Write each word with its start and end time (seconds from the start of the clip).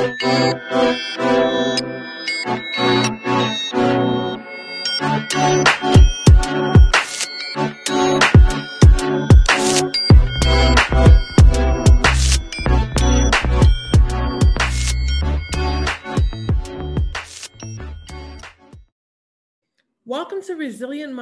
Música 0.00 0.69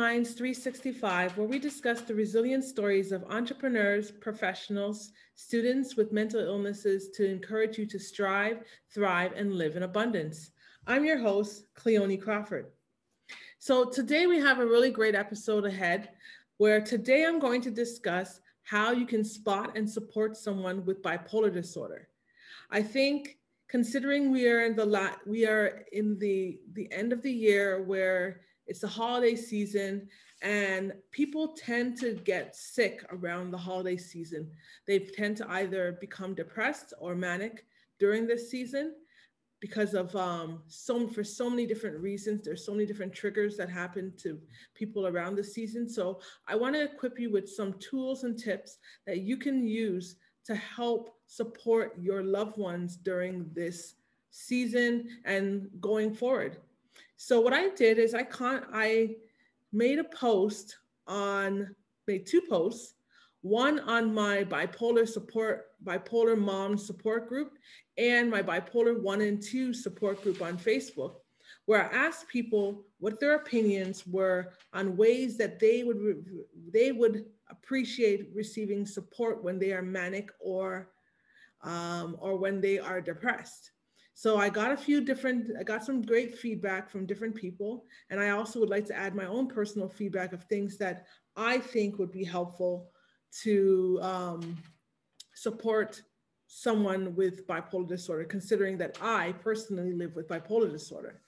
Minds 0.09 0.33
365, 0.33 1.37
where 1.37 1.47
we 1.47 1.59
discuss 1.59 2.01
the 2.01 2.15
resilient 2.15 2.65
stories 2.65 3.13
of 3.13 3.25
entrepreneurs, 3.25 4.11
professionals, 4.11 5.13
students 5.35 5.97
with 5.97 6.13
mental 6.13 6.41
illnesses 6.41 7.11
to 7.11 7.31
encourage 7.31 7.77
you 7.77 7.85
to 7.85 7.99
strive, 7.99 8.63
thrive, 8.91 9.35
and 9.37 9.53
live 9.53 9.77
in 9.77 9.83
abundance. 9.83 10.53
I'm 10.87 11.05
your 11.05 11.19
host, 11.19 11.67
Cleone 11.75 12.17
Crawford. 12.17 12.69
So 13.59 13.85
today 13.85 14.27
we 14.27 14.39
have 14.39 14.61
a 14.61 14.67
really 14.67 14.91
great 14.91 15.15
episode 15.15 15.67
ahead 15.67 16.09
where 16.57 16.81
today 16.81 17.27
I'm 17.27 17.39
going 17.39 17.61
to 17.61 17.71
discuss 17.71 18.41
how 18.63 18.93
you 18.93 19.05
can 19.05 19.23
spot 19.23 19.77
and 19.77 19.87
support 19.89 20.39
someone 20.39 20.87
with 20.87 21.03
bipolar 21.03 21.53
disorder. 21.53 22.09
I 22.71 22.81
think 22.81 23.37
considering 23.69 24.33
we 24.33 24.49
are 24.49 24.65
in 24.65 24.75
the 24.75 24.87
la- 24.87 25.21
we 25.27 25.47
are 25.47 25.85
in 25.93 26.19
the 26.19 26.61
the 26.73 26.91
end 26.91 27.13
of 27.13 27.21
the 27.21 27.31
year 27.31 27.83
where 27.83 28.41
it's 28.69 28.81
the 28.81 28.89
holiday 28.89 29.35
season, 29.35 30.09
and 30.43 30.93
people 31.11 31.57
tend 31.57 31.99
to 31.99 32.15
get 32.15 32.55
sick 32.55 33.05
around 33.11 33.51
the 33.51 33.59
holiday 33.59 33.97
season. 33.97 34.49
They 34.87 35.01
tend 35.01 35.37
to 35.39 35.51
either 35.51 35.99
become 36.01 36.35
depressed 36.35 36.93
or 37.01 37.15
manic 37.15 37.65
during 37.99 38.27
this 38.27 38.51
season 38.51 38.95
because 39.61 39.95
of 39.95 40.15
um, 40.15 40.63
so 40.69 41.09
for 41.09 41.25
so 41.25 41.51
many 41.51 41.67
different 41.67 41.99
reasons. 41.99 42.45
There's 42.45 42.65
so 42.65 42.73
many 42.73 42.87
different 42.87 43.13
triggers 43.13 43.57
that 43.57 43.69
happen 43.69 44.13
to 44.19 44.39
people 44.75 45.09
around 45.09 45.35
the 45.35 45.43
season. 45.43 45.89
So 45.89 46.21
I 46.47 46.55
want 46.55 46.75
to 46.77 46.85
equip 46.85 47.19
you 47.19 47.33
with 47.33 47.49
some 47.49 47.75
tools 47.81 48.23
and 48.23 48.39
tips 48.39 48.79
that 49.07 49.23
you 49.23 49.37
can 49.37 49.67
use 49.67 50.17
to 50.45 50.55
help 50.55 51.17
support 51.27 51.97
your 51.99 52.23
loved 52.23 52.57
ones 52.57 52.97
during 52.97 53.51
this 53.53 53.95
season 54.31 55.09
and 55.25 55.69
going 55.81 56.15
forward. 56.15 56.59
So 57.19 57.41
what 57.41 57.53
I 57.53 57.69
did 57.71 57.99
is 57.99 58.15
I 58.15 58.23
con- 58.23 58.67
I 58.73 59.17
made 59.73 59.99
a 59.99 60.05
post 60.05 60.79
on 61.07 61.75
made 62.07 62.25
two 62.25 62.41
posts, 62.41 62.95
one 63.43 63.81
on 63.81 64.15
my 64.15 64.45
bipolar 64.45 65.07
support 65.07 65.67
bipolar 65.85 66.39
mom 66.39 66.79
support 66.79 67.29
group 67.29 67.59
and 67.99 68.31
my 68.31 68.43
bipolar 68.43 69.01
1 69.01 69.21
and 69.21 69.43
2 69.43 69.75
support 69.75 70.23
group 70.23 70.41
on 70.41 70.57
Facebook 70.57 71.15
where 71.67 71.85
I 71.85 72.07
asked 72.07 72.29
people 72.29 72.85
what 72.99 73.21
their 73.21 73.35
opinions 73.35 74.07
were 74.07 74.53
on 74.73 74.97
ways 74.97 75.37
that 75.39 75.59
they 75.59 75.83
would 75.83 76.25
they 76.73 76.93
would 76.93 77.27
appreciate 77.51 78.31
receiving 78.35 78.87
support 78.87 79.43
when 79.43 79.59
they 79.59 79.73
are 79.73 79.83
manic 79.83 80.31
or 80.41 80.91
um, 81.63 82.17
or 82.21 82.37
when 82.37 82.61
they 82.61 82.79
are 82.79 83.01
depressed. 83.01 83.73
So 84.19 84.37
I 84.37 84.49
got 84.49 84.73
a 84.73 84.77
few 84.77 85.01
different, 85.01 85.53
I 85.61 85.63
got 85.63 85.85
some 85.85 86.03
great 86.03 86.37
feedback 86.37 86.91
from 86.91 87.07
different 87.07 87.37
people. 87.37 87.85
And 88.11 88.19
I 88.19 88.31
also 88.31 88.59
would 88.59 88.69
like 88.69 88.85
to 88.87 88.97
add 88.97 89.15
my 89.15 89.27
own 89.27 89.47
personal 89.47 89.89
feedback 89.89 90.33
of 90.33 90.43
things 90.43 90.77
that 90.79 91.07
I 91.37 91.59
think 91.59 92.01
would 92.01 92.11
be 92.11 92.25
helpful 92.25 92.91
to 93.45 94.01
um, 94.03 94.57
support 95.35 96.03
someone 96.49 97.15
with 97.15 97.47
bipolar 97.47 97.87
disorder, 97.87 98.25
considering 98.25 98.77
that 98.79 98.99
I 99.01 99.35
personally 99.41 99.93
live 99.93 100.17
with 100.17 100.27
bipolar 100.27 100.69
disorder. 100.69 101.21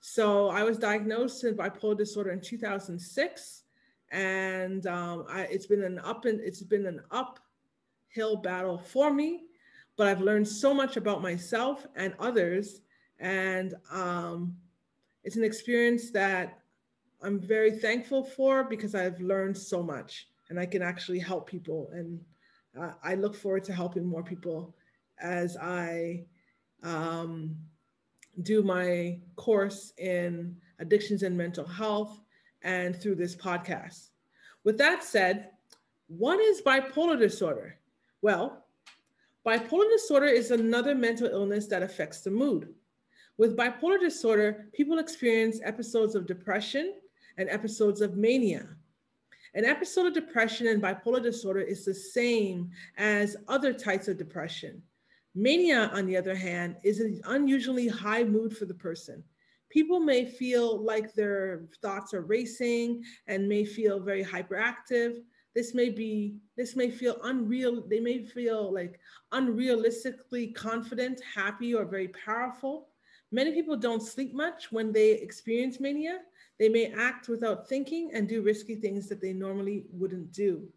So 0.00 0.48
I 0.48 0.64
was 0.64 0.78
diagnosed 0.78 1.44
with 1.44 1.56
bipolar 1.56 1.96
disorder 1.96 2.32
in 2.32 2.40
2006, 2.40 3.62
and 4.10 4.84
um, 4.88 5.26
I, 5.28 5.42
it's 5.42 5.66
been 5.66 5.84
an 5.84 6.00
up 6.00 6.24
and 6.24 6.40
it's 6.40 6.60
been 6.60 6.86
an 6.86 7.02
uphill 7.12 8.34
battle 8.34 8.78
for 8.78 9.12
me 9.12 9.44
but 9.96 10.06
I've 10.06 10.20
learned 10.20 10.48
so 10.48 10.72
much 10.72 10.96
about 10.96 11.22
myself 11.22 11.86
and 11.96 12.14
others. 12.18 12.80
And 13.18 13.74
um, 13.90 14.56
it's 15.24 15.36
an 15.36 15.44
experience 15.44 16.10
that 16.12 16.58
I'm 17.22 17.40
very 17.40 17.70
thankful 17.70 18.24
for 18.24 18.64
because 18.64 18.94
I've 18.94 19.20
learned 19.20 19.56
so 19.56 19.82
much 19.82 20.28
and 20.48 20.58
I 20.58 20.66
can 20.66 20.82
actually 20.82 21.18
help 21.18 21.48
people. 21.48 21.90
And 21.92 22.20
uh, 22.78 22.92
I 23.02 23.14
look 23.14 23.36
forward 23.36 23.64
to 23.64 23.72
helping 23.72 24.04
more 24.04 24.24
people 24.24 24.74
as 25.20 25.56
I 25.56 26.24
um, 26.82 27.54
do 28.42 28.62
my 28.62 29.20
course 29.36 29.92
in 29.98 30.56
addictions 30.78 31.22
and 31.22 31.36
mental 31.36 31.66
health 31.66 32.20
and 32.62 32.96
through 32.96 33.16
this 33.16 33.36
podcast. 33.36 34.08
With 34.64 34.78
that 34.78 35.04
said, 35.04 35.50
what 36.08 36.40
is 36.40 36.62
bipolar 36.62 37.18
disorder? 37.18 37.78
Well, 38.20 38.61
Bipolar 39.46 39.90
disorder 39.90 40.26
is 40.26 40.52
another 40.52 40.94
mental 40.94 41.26
illness 41.26 41.66
that 41.66 41.82
affects 41.82 42.20
the 42.20 42.30
mood. 42.30 42.72
With 43.38 43.56
bipolar 43.56 43.98
disorder, 43.98 44.66
people 44.72 44.98
experience 44.98 45.58
episodes 45.64 46.14
of 46.14 46.26
depression 46.26 46.94
and 47.38 47.48
episodes 47.48 48.00
of 48.00 48.16
mania. 48.16 48.68
An 49.54 49.64
episode 49.64 50.06
of 50.06 50.14
depression 50.14 50.68
and 50.68 50.80
bipolar 50.80 51.20
disorder 51.20 51.60
is 51.60 51.84
the 51.84 51.94
same 51.94 52.70
as 52.96 53.36
other 53.48 53.72
types 53.72 54.06
of 54.06 54.16
depression. 54.16 54.80
Mania, 55.34 55.90
on 55.92 56.06
the 56.06 56.16
other 56.16 56.36
hand, 56.36 56.76
is 56.84 57.00
an 57.00 57.20
unusually 57.24 57.88
high 57.88 58.22
mood 58.22 58.56
for 58.56 58.66
the 58.66 58.74
person. 58.74 59.24
People 59.70 59.98
may 59.98 60.24
feel 60.24 60.82
like 60.84 61.14
their 61.14 61.64
thoughts 61.80 62.14
are 62.14 62.20
racing 62.20 63.02
and 63.26 63.48
may 63.48 63.64
feel 63.64 63.98
very 63.98 64.22
hyperactive, 64.22 65.22
this 65.54 65.74
may 65.74 65.90
be 65.90 66.36
this 66.56 66.76
may 66.76 66.90
feel 66.90 67.16
unreal 67.24 67.82
they 67.88 68.00
may 68.00 68.24
feel 68.24 68.72
like 68.72 68.98
unrealistically 69.32 70.54
confident 70.54 71.20
happy 71.34 71.74
or 71.74 71.84
very 71.84 72.08
powerful. 72.08 72.88
Many 73.30 73.52
people 73.52 73.76
don't 73.76 74.02
sleep 74.02 74.34
much 74.34 74.70
when 74.70 74.92
they 74.92 75.12
experience 75.12 75.80
mania. 75.80 76.20
They 76.58 76.68
may 76.68 76.92
act 76.92 77.28
without 77.28 77.68
thinking 77.68 78.10
and 78.12 78.28
do 78.28 78.42
risky 78.42 78.76
things 78.76 79.08
that 79.08 79.20
they 79.20 79.32
normally 79.32 79.86
wouldn't 79.90 80.32
do. 80.32 80.68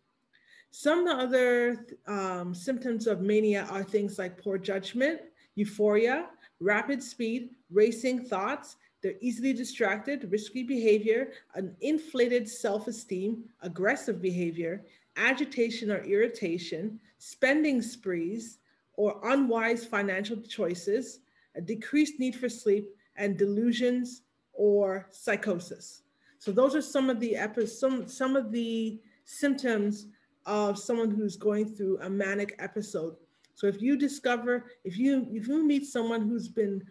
Some 0.71 1.07
other 1.07 1.85
um, 2.07 2.53
symptoms 2.53 3.07
of 3.07 3.21
mania 3.21 3.65
are 3.69 3.83
things 3.83 4.17
like 4.17 4.41
poor 4.41 4.57
judgment 4.57 5.21
euphoria 5.55 6.27
rapid 6.59 7.01
speed 7.01 7.49
racing 7.71 8.25
thoughts 8.25 8.75
they're 9.05 9.13
easily 9.21 9.53
distracted, 9.53 10.31
risky 10.31 10.63
behavior, 10.63 11.29
an 11.53 11.75
inflated 11.81 12.49
self 12.49 12.87
esteem, 12.87 13.43
aggressive 13.61 14.19
behavior, 14.19 14.83
agitation 15.15 15.91
or 15.91 16.03
irritation, 16.05 16.99
spending 17.19 17.83
sprees, 17.83 18.57
or 18.95 19.21
unwise 19.31 19.85
financial 19.85 20.37
choices, 20.37 21.19
a 21.55 21.61
decreased 21.61 22.19
need 22.19 22.35
for 22.35 22.49
sleep, 22.49 22.89
and 23.15 23.37
delusions 23.37 24.23
or 24.53 25.05
psychosis. 25.11 26.01
So 26.39 26.51
those 26.51 26.73
are 26.73 26.81
some 26.81 27.11
of 27.11 27.19
the 27.19 27.35
epi- 27.35 27.67
some 27.67 28.07
some 28.07 28.35
of 28.35 28.51
the 28.51 28.99
symptoms 29.25 30.07
of 30.47 30.79
someone 30.79 31.11
who's 31.11 31.35
going 31.35 31.75
through 31.75 31.99
a 32.01 32.09
manic 32.09 32.55
episode. 32.57 33.17
So 33.53 33.67
if 33.67 33.83
you 33.83 33.97
discover 33.97 34.65
if 34.83 34.97
you 34.97 35.27
if 35.31 35.47
you 35.47 35.63
meet 35.63 35.85
someone 35.85 36.27
who's 36.27 36.47
been 36.47 36.81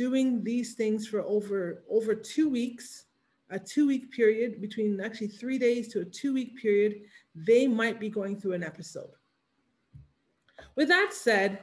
doing 0.00 0.42
these 0.42 0.72
things 0.72 1.06
for 1.06 1.20
over 1.20 1.84
over 1.90 2.14
two 2.14 2.48
weeks, 2.48 3.04
a 3.50 3.58
two 3.58 3.86
week 3.86 4.10
period 4.10 4.58
between 4.58 4.98
actually 4.98 5.28
three 5.28 5.58
days 5.58 5.88
to 5.88 6.00
a 6.00 6.04
two 6.06 6.32
week 6.32 6.56
period, 6.56 7.02
they 7.34 7.66
might 7.66 8.00
be 8.00 8.08
going 8.08 8.40
through 8.40 8.54
an 8.54 8.64
episode. 8.64 9.10
With 10.74 10.88
that 10.88 11.10
said, 11.12 11.58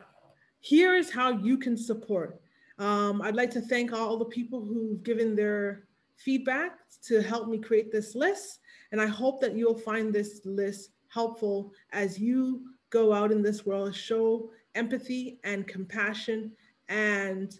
here 0.59 0.93
is 0.93 1.09
how 1.11 1.29
you 1.31 1.57
can 1.57 1.75
support. 1.75 2.39
Um, 2.77 3.23
I'd 3.23 3.35
like 3.41 3.49
to 3.57 3.61
thank 3.61 3.91
all 3.91 4.17
the 4.17 4.33
people 4.39 4.63
who've 4.63 5.01
given 5.01 5.35
their 5.35 5.87
feedback 6.15 6.73
to 7.07 7.23
help 7.23 7.47
me 7.47 7.57
create 7.57 7.91
this 7.91 8.13
list. 8.13 8.59
And 8.91 9.01
I 9.01 9.07
hope 9.07 9.41
that 9.41 9.55
you'll 9.55 9.79
find 9.91 10.13
this 10.13 10.41
list 10.45 10.91
helpful 11.07 11.71
as 11.91 12.19
you 12.19 12.67
go 12.91 13.13
out 13.13 13.31
in 13.31 13.41
this 13.41 13.65
world, 13.65 13.95
show 13.95 14.51
empathy 14.75 15.39
and 15.43 15.65
compassion 15.65 16.51
and 16.87 17.59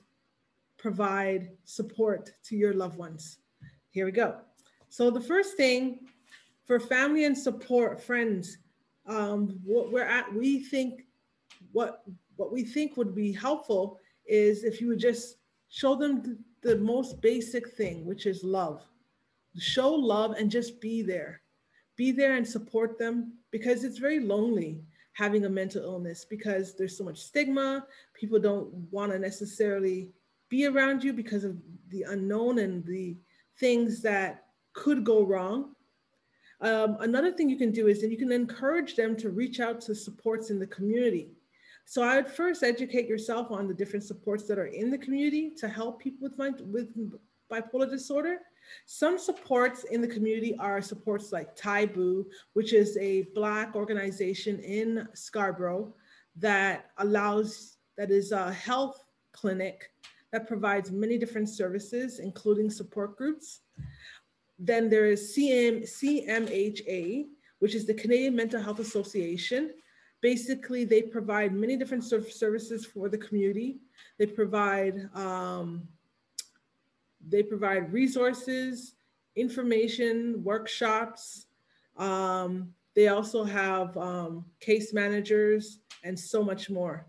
provide 0.78 1.52
support 1.66 2.32
to 2.46 2.56
your 2.56 2.74
loved 2.74 2.98
ones. 2.98 3.40
Here 3.92 4.06
we 4.06 4.12
go. 4.12 4.38
So 4.90 5.10
the 5.10 5.22
first 5.22 5.58
thing 5.58 6.08
for 6.66 6.80
family 6.80 7.26
and 7.26 7.38
support 7.38 8.02
friends, 8.02 8.58
um, 9.08 9.60
what 9.64 9.92
we're 9.92 10.04
at, 10.04 10.34
we 10.34 10.60
think 10.60 11.04
what 11.72 12.04
what 12.36 12.52
we 12.52 12.64
think 12.64 12.98
would 12.98 13.16
be 13.16 13.32
helpful 13.32 14.00
is 14.28 14.64
if 14.64 14.80
you 14.80 14.88
would 14.88 15.00
just 15.00 15.38
show 15.70 15.96
them 15.96 16.38
the 16.62 16.78
most 16.78 17.22
basic 17.22 17.70
thing, 17.70 18.06
which 18.06 18.26
is 18.26 18.44
love. 18.44 18.84
Show 19.58 19.90
love 19.90 20.36
and 20.38 20.52
just 20.52 20.80
be 20.80 21.02
there. 21.02 21.42
Be 21.96 22.12
there 22.12 22.36
and 22.36 22.48
support 22.48 23.00
them 23.00 23.34
because 23.52 23.84
it's 23.84 23.98
very 23.98 24.20
lonely 24.20 24.84
having 25.14 25.46
a 25.46 25.50
mental 25.50 25.84
illness 25.84 26.26
because 26.26 26.76
there's 26.76 26.96
so 26.96 27.04
much 27.04 27.18
stigma. 27.18 27.88
People 28.14 28.40
don't 28.40 28.72
want 28.92 29.12
to 29.12 29.18
necessarily 29.18 30.12
be 30.50 30.66
around 30.66 31.04
you 31.04 31.14
because 31.14 31.44
of 31.44 31.58
the 31.90 32.04
unknown 32.04 32.60
and 32.60 32.86
the 32.86 33.18
things 33.60 34.02
that 34.02 34.46
could 34.74 35.04
go 35.04 35.24
wrong. 35.24 35.74
Um, 36.62 36.98
another 37.02 37.32
thing 37.32 37.50
you 37.50 37.58
can 37.58 37.72
do 37.72 37.88
is 37.88 38.02
that 38.02 38.12
you 38.12 38.18
can 38.18 38.32
encourage 38.32 38.96
them 38.96 39.16
to 39.18 39.30
reach 39.30 39.60
out 39.60 39.80
to 39.82 39.96
supports 39.96 40.50
in 40.50 40.60
the 40.60 40.68
community. 40.68 41.30
So 41.86 42.04
I 42.04 42.18
would 42.18 42.30
first 42.30 42.64
educate 42.64 43.08
yourself 43.08 43.52
on 43.52 43.68
the 43.68 43.74
different 43.74 44.04
supports 44.04 44.46
that 44.48 44.60
are 44.60 44.66
in 44.66 44.92
the 44.92 44.98
community 44.98 45.52
to 45.58 45.70
help 45.70 46.02
people 46.02 46.28
with, 46.30 46.58
with 46.66 46.90
bipolar 47.52 47.90
disorder. 47.90 48.40
Some 48.86 49.18
supports 49.18 49.86
in 49.86 50.02
the 50.02 50.08
community 50.08 50.56
are 50.58 50.82
supports 50.82 51.32
like 51.32 51.56
Taibu, 51.56 52.26
which 52.54 52.74
is 52.74 52.98
a 52.98 53.24
Black 53.34 53.76
organization 53.76 54.60
in 54.60 55.08
Scarborough 55.14 55.94
that 56.36 56.92
allows, 56.98 57.78
that 57.98 58.12
is 58.12 58.32
a 58.32 58.52
health 58.52 59.04
clinic 59.32 59.92
that 60.38 60.48
provides 60.48 60.92
many 60.92 61.18
different 61.18 61.50
services, 61.50 62.20
including 62.20 62.70
support 62.70 63.18
groups. 63.18 63.62
Then 64.60 64.88
there 64.88 65.08
is 65.08 65.36
CM, 65.36 65.82
CMHA, 65.82 67.26
which 67.58 67.74
is 67.74 67.88
the 67.88 67.94
Canadian 67.96 68.36
Mental 68.36 68.62
Health 68.62 68.78
Association, 68.78 69.72
basically 70.22 70.84
they 70.86 71.02
provide 71.02 71.54
many 71.54 71.76
different 71.76 72.04
services 72.04 72.86
for 72.86 73.10
the 73.10 73.18
community. 73.18 73.80
They 74.20 74.28
provide 74.28 75.10
um, 75.16 75.88
they 77.28 77.42
provide 77.42 77.92
resources, 77.92 78.94
information, 79.36 80.44
workshops. 80.44 81.48
Um, 81.98 82.74
they 82.96 83.08
also 83.08 83.44
have 83.44 83.98
um, 83.98 84.46
case 84.60 84.94
managers 84.94 85.80
and 86.04 86.18
so 86.18 86.44
much 86.44 86.70
more. 86.70 87.08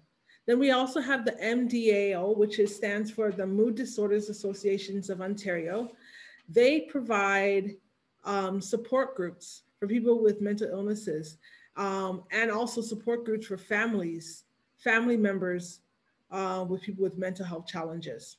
Then 0.49 0.59
we 0.59 0.71
also 0.71 1.03
have 1.03 1.27
the 1.27 1.33
MDAO, 1.33 2.35
which 2.35 2.59
is, 2.59 2.75
stands 2.75 3.11
for 3.11 3.31
the 3.31 3.47
Mood 3.47 3.75
Disorders 3.75 4.31
Associations 4.31 5.11
of 5.11 5.21
Ontario. 5.21 5.91
They 6.49 6.81
provide 6.81 7.77
um, 8.25 8.63
support 8.63 9.15
groups 9.15 9.65
for 9.79 9.87
people 9.87 10.23
with 10.23 10.41
mental 10.41 10.67
illnesses 10.71 11.37
um, 11.77 12.23
and 12.33 12.51
also 12.51 12.81
support 12.81 13.27
groups 13.27 13.47
for 13.47 13.59
families, 13.59 14.45
family 14.79 15.19
members 15.19 15.81
uh, 16.31 16.65
with 16.67 16.81
people 16.81 17.03
with 17.03 17.19
mental 17.19 17.45
health 17.45 17.67
challenges. 17.67 18.39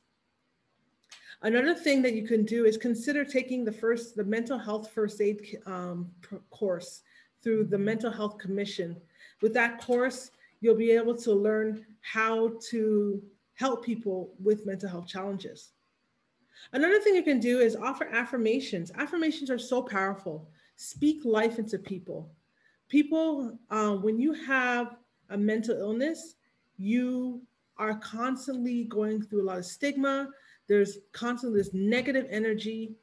Another 1.42 1.76
thing 1.76 2.02
that 2.02 2.14
you 2.14 2.26
can 2.26 2.44
do 2.44 2.64
is 2.64 2.76
consider 2.76 3.24
taking 3.24 3.64
the 3.64 3.72
first, 3.72 4.16
the 4.16 4.24
mental 4.24 4.58
health 4.58 4.90
first 4.90 5.20
aid 5.20 5.58
um, 5.64 6.10
course 6.50 7.02
through 7.40 7.66
the 7.66 7.78
Mental 7.78 8.10
Health 8.10 8.36
Commission. 8.36 8.96
With 9.40 9.54
that 9.54 9.80
course, 9.80 10.32
you'll 10.60 10.74
be 10.74 10.90
able 10.90 11.16
to 11.16 11.32
learn 11.32 11.86
how 12.00 12.52
to 12.70 13.22
help 13.54 13.84
people 13.84 14.34
with 14.42 14.66
mental 14.66 14.88
health 14.88 15.06
challenges. 15.06 15.70
Another 16.72 17.00
thing 17.00 17.14
you 17.14 17.22
can 17.22 17.40
do 17.40 17.60
is 17.60 17.76
offer 17.76 18.08
affirmations. 18.12 18.90
Affirmations 18.96 19.50
are 19.50 19.58
so 19.58 19.82
powerful. 19.82 20.50
Speak 20.76 21.24
life 21.24 21.58
into 21.58 21.78
people 21.78 22.30
people, 22.90 23.58
um, 23.70 24.02
when 24.02 24.18
you 24.18 24.34
have 24.34 24.96
a 25.30 25.38
mental 25.38 25.78
illness, 25.78 26.34
you 26.76 27.40
are 27.78 27.94
constantly 28.00 28.84
going 28.84 29.22
through 29.22 29.42
a 29.42 29.46
lot 29.46 29.58
of 29.58 29.64
stigma. 29.64 30.28
There's 30.68 30.98
constantly 31.12 31.60
this 31.60 31.72
negative 31.72 32.26
energy 32.28 32.96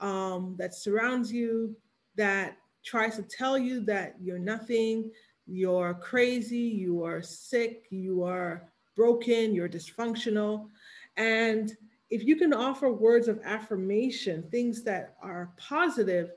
um, 0.00 0.56
that 0.58 0.74
surrounds 0.74 1.30
you 1.30 1.76
that 2.16 2.56
tries 2.84 3.16
to 3.16 3.22
tell 3.22 3.58
you 3.58 3.84
that 3.84 4.14
you're 4.20 4.38
nothing, 4.38 5.10
you're 5.52 5.94
crazy, 5.94 6.56
you 6.56 7.04
are 7.04 7.22
sick, 7.22 7.86
you 7.90 8.22
are 8.24 8.72
broken, 8.96 9.54
you're 9.54 9.68
dysfunctional. 9.68 10.68
And 11.16 11.76
if 12.10 12.24
you 12.24 12.36
can 12.36 12.52
offer 12.52 12.90
words 12.92 13.28
of 13.28 13.40
affirmation, 13.44 14.44
things 14.50 14.82
that 14.84 15.16
are 15.22 15.52
positive 15.56 16.30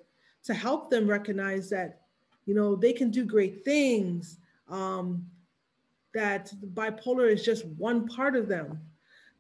to 0.43 0.53
help 0.53 0.89
them 0.89 1.07
recognize 1.07 1.69
that 1.69 2.01
you 2.45 2.53
know, 2.53 2.75
they 2.75 2.93
can 2.93 3.09
do 3.09 3.25
great 3.25 3.65
things. 3.65 4.37
Um, 4.69 5.25
that 6.13 6.53
bipolar 6.73 7.29
is 7.31 7.43
just 7.43 7.65
one 7.77 8.07
part 8.07 8.35
of 8.35 8.47
them. 8.47 8.79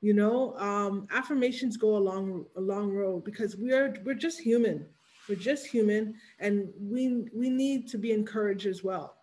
You 0.01 0.13
know, 0.13 0.55
um, 0.57 1.07
affirmations 1.11 1.77
go 1.77 1.95
a 1.95 1.99
long, 1.99 2.45
a 2.57 2.61
long 2.61 2.91
road 2.91 3.23
because 3.23 3.55
we're 3.55 3.95
we're 4.03 4.15
just 4.15 4.39
human. 4.39 4.85
We're 5.29 5.35
just 5.35 5.65
human, 5.65 6.15
and 6.39 6.69
we 6.79 7.25
we 7.33 7.49
need 7.49 7.87
to 7.89 7.97
be 7.97 8.11
encouraged 8.11 8.67
as 8.67 8.83
well. 8.83 9.15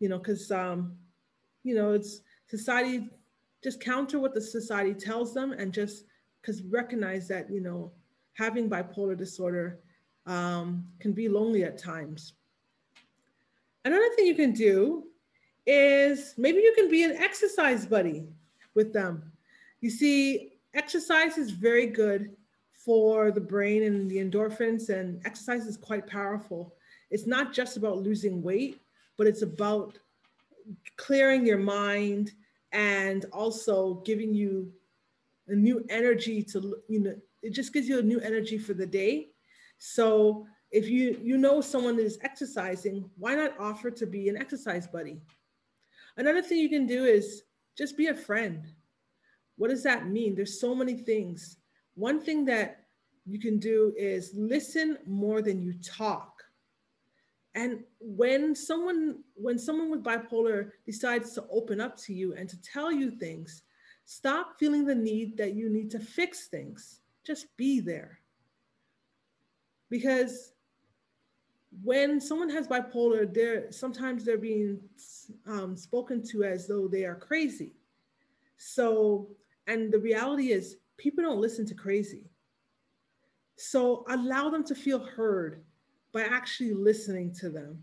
You 0.00 0.08
know, 0.08 0.18
because 0.18 0.50
um, 0.50 0.96
you 1.62 1.74
know, 1.74 1.92
it's 1.92 2.22
society 2.48 3.08
just 3.62 3.80
counter 3.80 4.18
what 4.18 4.34
the 4.34 4.40
society 4.40 4.94
tells 4.94 5.32
them, 5.32 5.52
and 5.52 5.72
just 5.72 6.04
because 6.40 6.62
recognize 6.62 7.28
that 7.28 7.50
you 7.50 7.60
know 7.60 7.92
having 8.34 8.68
bipolar 8.68 9.16
disorder 9.16 9.80
um, 10.26 10.86
can 10.98 11.12
be 11.12 11.28
lonely 11.28 11.64
at 11.64 11.78
times. 11.78 12.34
Another 13.84 14.08
thing 14.16 14.26
you 14.26 14.34
can 14.34 14.52
do 14.52 15.04
is 15.66 16.34
maybe 16.36 16.58
you 16.58 16.72
can 16.74 16.90
be 16.90 17.02
an 17.02 17.12
exercise 17.12 17.86
buddy 17.86 18.26
with 18.74 18.92
them. 18.92 19.32
You 19.80 19.90
see, 19.90 20.52
exercise 20.74 21.38
is 21.38 21.50
very 21.50 21.86
good 21.86 22.36
for 22.72 23.30
the 23.30 23.40
brain 23.40 23.82
and 23.84 24.10
the 24.10 24.18
endorphins, 24.18 24.88
and 24.88 25.20
exercise 25.26 25.66
is 25.66 25.76
quite 25.76 26.06
powerful. 26.06 26.74
It's 27.10 27.26
not 27.26 27.52
just 27.52 27.76
about 27.76 27.98
losing 27.98 28.42
weight, 28.42 28.80
but 29.20 29.26
it's 29.26 29.42
about 29.42 29.98
clearing 30.96 31.44
your 31.44 31.58
mind 31.58 32.32
and 32.72 33.26
also 33.34 33.96
giving 34.06 34.32
you 34.32 34.72
a 35.48 35.54
new 35.54 35.84
energy 35.90 36.42
to, 36.42 36.78
you 36.88 37.00
know, 37.00 37.14
it 37.42 37.52
just 37.52 37.74
gives 37.74 37.86
you 37.86 37.98
a 37.98 38.02
new 38.02 38.18
energy 38.20 38.56
for 38.56 38.72
the 38.72 38.86
day. 38.86 39.28
So 39.76 40.46
if 40.70 40.88
you 40.88 41.20
you 41.22 41.36
know 41.36 41.60
someone 41.60 41.96
that 41.96 42.06
is 42.06 42.18
exercising 42.22 43.10
why 43.18 43.34
not 43.34 43.60
offer 43.60 43.90
to 43.90 44.06
be 44.06 44.30
an 44.30 44.38
exercise 44.38 44.86
buddy? 44.86 45.20
Another 46.16 46.40
thing 46.40 46.56
you 46.56 46.70
can 46.70 46.86
do 46.86 47.04
is 47.04 47.42
just 47.76 47.98
be 47.98 48.06
a 48.06 48.14
friend. 48.14 48.64
What 49.58 49.68
does 49.68 49.82
that 49.82 50.08
mean? 50.08 50.34
There's 50.34 50.58
so 50.58 50.74
many 50.74 50.94
things. 50.94 51.58
One 51.94 52.22
thing 52.22 52.46
that 52.46 52.86
you 53.26 53.38
can 53.38 53.58
do 53.58 53.92
is 53.98 54.32
listen 54.34 54.96
more 55.04 55.42
than 55.42 55.60
you 55.60 55.74
talk 55.74 56.39
and 57.60 57.84
when 58.00 58.54
someone 58.54 59.18
when 59.34 59.58
someone 59.58 59.90
with 59.90 60.02
bipolar 60.02 60.70
decides 60.86 61.32
to 61.34 61.44
open 61.50 61.80
up 61.80 61.96
to 61.96 62.14
you 62.14 62.34
and 62.34 62.48
to 62.48 62.60
tell 62.62 62.90
you 62.90 63.10
things 63.10 63.62
stop 64.04 64.58
feeling 64.58 64.84
the 64.84 64.94
need 64.94 65.36
that 65.36 65.54
you 65.54 65.68
need 65.68 65.90
to 65.90 66.00
fix 66.00 66.46
things 66.46 67.00
just 67.24 67.54
be 67.58 67.80
there 67.80 68.18
because 69.90 70.52
when 71.82 72.20
someone 72.20 72.48
has 72.50 72.66
bipolar, 72.66 73.32
they're 73.32 73.70
sometimes 73.70 74.24
they're 74.24 74.38
being 74.38 74.80
um, 75.46 75.76
spoken 75.76 76.22
to 76.28 76.42
as 76.42 76.66
though 76.66 76.88
they 76.88 77.04
are 77.04 77.14
crazy. 77.14 77.74
So, 78.56 79.28
and 79.66 79.92
the 79.92 79.98
reality 79.98 80.50
is, 80.50 80.76
people 80.96 81.22
don't 81.22 81.40
listen 81.40 81.64
to 81.66 81.74
crazy. 81.74 82.24
So, 83.56 84.04
allow 84.08 84.50
them 84.50 84.64
to 84.64 84.74
feel 84.74 84.98
heard 84.98 85.62
by 86.12 86.22
actually 86.22 86.72
listening 86.72 87.32
to 87.40 87.50
them. 87.50 87.82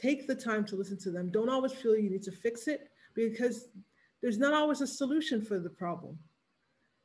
Take 0.00 0.26
the 0.26 0.34
time 0.34 0.64
to 0.66 0.76
listen 0.76 0.98
to 1.00 1.10
them. 1.10 1.30
Don't 1.30 1.48
always 1.48 1.72
feel 1.72 1.96
you 1.96 2.10
need 2.10 2.22
to 2.22 2.32
fix 2.32 2.68
it 2.68 2.88
because 3.14 3.68
there's 4.22 4.38
not 4.38 4.54
always 4.54 4.80
a 4.80 4.86
solution 4.86 5.42
for 5.42 5.58
the 5.58 5.70
problem. 5.70 6.18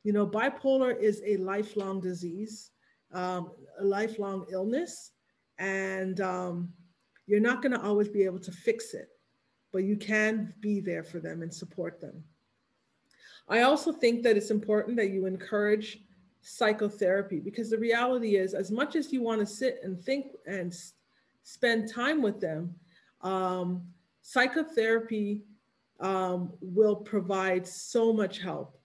You 0.04 0.12
know, 0.12 0.26
bipolar 0.26 0.98
is 0.98 1.22
a 1.26 1.36
lifelong 1.38 2.00
disease, 2.00 2.70
um, 3.12 3.52
a 3.80 3.84
lifelong 3.84 4.46
illness 4.50 5.12
and 5.58 6.20
um, 6.20 6.72
you're 7.26 7.40
not 7.40 7.62
going 7.62 7.72
to 7.72 7.82
always 7.82 8.08
be 8.08 8.24
able 8.24 8.40
to 8.40 8.52
fix 8.52 8.94
it, 8.94 9.08
but 9.72 9.84
you 9.84 9.96
can 9.96 10.52
be 10.60 10.80
there 10.80 11.04
for 11.04 11.20
them 11.20 11.42
and 11.42 11.52
support 11.52 12.00
them. 12.00 12.22
I 13.48 13.62
also 13.62 13.92
think 13.92 14.22
that 14.22 14.36
it's 14.36 14.50
important 14.50 14.96
that 14.96 15.10
you 15.10 15.26
encourage 15.26 15.98
psychotherapy 16.44 17.40
because 17.40 17.70
the 17.70 17.78
reality 17.78 18.36
is, 18.36 18.54
as 18.54 18.70
much 18.70 18.94
as 18.94 19.12
you 19.12 19.22
want 19.22 19.40
to 19.40 19.46
sit 19.46 19.80
and 19.82 20.00
think 20.00 20.26
and 20.46 20.76
spend 21.42 21.90
time 21.90 22.22
with 22.22 22.40
them, 22.40 22.74
um, 23.22 23.82
psychotherapy 24.22 25.42
um, 26.00 26.52
will 26.60 26.96
provide 26.96 27.66
so 27.66 28.12
much 28.12 28.40
help. 28.40 28.78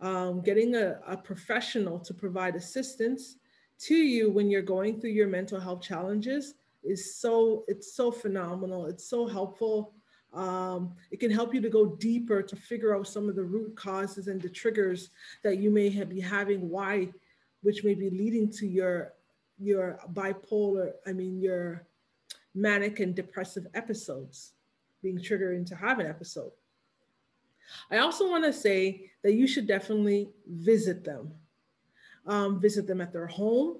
Um, 0.00 0.40
getting 0.40 0.74
a, 0.74 0.98
a 1.06 1.16
professional 1.16 1.98
to 2.00 2.14
provide 2.14 2.56
assistance 2.56 3.36
to 3.80 3.94
you 3.94 4.30
when 4.30 4.50
you're 4.50 4.62
going 4.62 5.00
through 5.00 5.10
your 5.10 5.28
mental 5.28 5.60
health 5.60 5.82
challenges 5.82 6.54
is 6.84 7.16
so 7.16 7.64
it's 7.68 7.94
so 7.94 8.10
phenomenal 8.10 8.86
it's 8.86 9.08
so 9.08 9.26
helpful 9.26 9.94
um, 10.32 10.94
it 11.10 11.20
can 11.20 11.30
help 11.30 11.54
you 11.54 11.60
to 11.60 11.68
go 11.68 11.86
deeper 11.96 12.42
to 12.42 12.56
figure 12.56 12.96
out 12.96 13.06
some 13.06 13.28
of 13.28 13.36
the 13.36 13.42
root 13.42 13.76
causes 13.76 14.28
and 14.28 14.40
the 14.40 14.48
triggers 14.48 15.10
that 15.42 15.58
you 15.58 15.70
may 15.70 15.88
be 16.04 16.20
having 16.20 16.68
why 16.68 17.08
which 17.62 17.84
may 17.84 17.94
be 17.94 18.10
leading 18.10 18.50
to 18.50 18.66
your 18.66 19.12
your 19.58 19.98
bipolar 20.12 20.92
i 21.06 21.12
mean 21.12 21.38
your 21.38 21.86
manic 22.54 23.00
and 23.00 23.14
depressive 23.14 23.66
episodes 23.74 24.52
being 25.02 25.20
triggered 25.20 25.56
into 25.56 25.74
have 25.74 25.98
an 25.98 26.06
episode. 26.06 26.52
I 27.90 27.98
also 27.98 28.28
want 28.28 28.44
to 28.44 28.52
say 28.52 29.10
that 29.22 29.34
you 29.34 29.46
should 29.46 29.66
definitely 29.66 30.30
visit 30.46 31.04
them. 31.04 31.32
Um, 32.26 32.60
visit 32.60 32.86
them 32.86 33.00
at 33.00 33.12
their 33.12 33.26
home. 33.26 33.78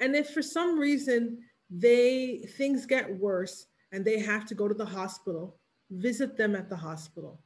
And 0.00 0.16
if 0.16 0.30
for 0.30 0.42
some 0.42 0.78
reason 0.78 1.38
they 1.70 2.38
things 2.56 2.86
get 2.86 3.18
worse 3.18 3.66
and 3.92 4.04
they 4.04 4.18
have 4.18 4.46
to 4.46 4.54
go 4.54 4.66
to 4.66 4.74
the 4.74 4.84
hospital, 4.84 5.56
visit 5.92 6.36
them 6.36 6.54
at 6.54 6.68
the 6.68 6.76
hospital. 6.76 7.40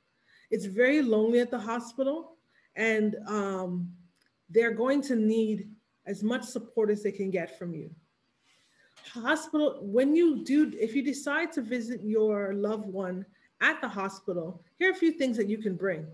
It's 0.51 0.67
very 0.67 1.03
lonely 1.03 1.41
at 1.41 1.51
the 1.51 1.59
hospital, 1.59 2.37
and 2.77 3.17
um, 3.27 3.91
they're 4.49 4.75
going 4.75 5.03
to 5.03 5.17
need 5.17 5.71
as 6.07 6.23
much 6.23 6.45
support 6.45 6.91
as 6.91 7.03
they 7.03 7.13
can 7.13 7.31
get 7.31 7.59
from 7.59 7.75
you. 7.75 7.91
Hospital, 9.13 9.79
when 9.83 10.15
you 10.15 10.45
do, 10.45 10.73
if 10.79 10.95
you 10.95 11.03
decide 11.03 11.53
to 11.53 11.63
visit 11.63 12.01
your 12.03 12.55
loved 12.55 12.87
one 12.87 13.25
at 13.61 13.81
the 13.81 13.89
hospital, 13.89 14.63
here 14.79 14.91
are 14.91 14.93
a 14.93 14.97
few 14.97 15.13
things 15.13 15.37
that 15.37 15.49
you 15.49 15.59
can 15.59 15.77
bring 15.77 16.07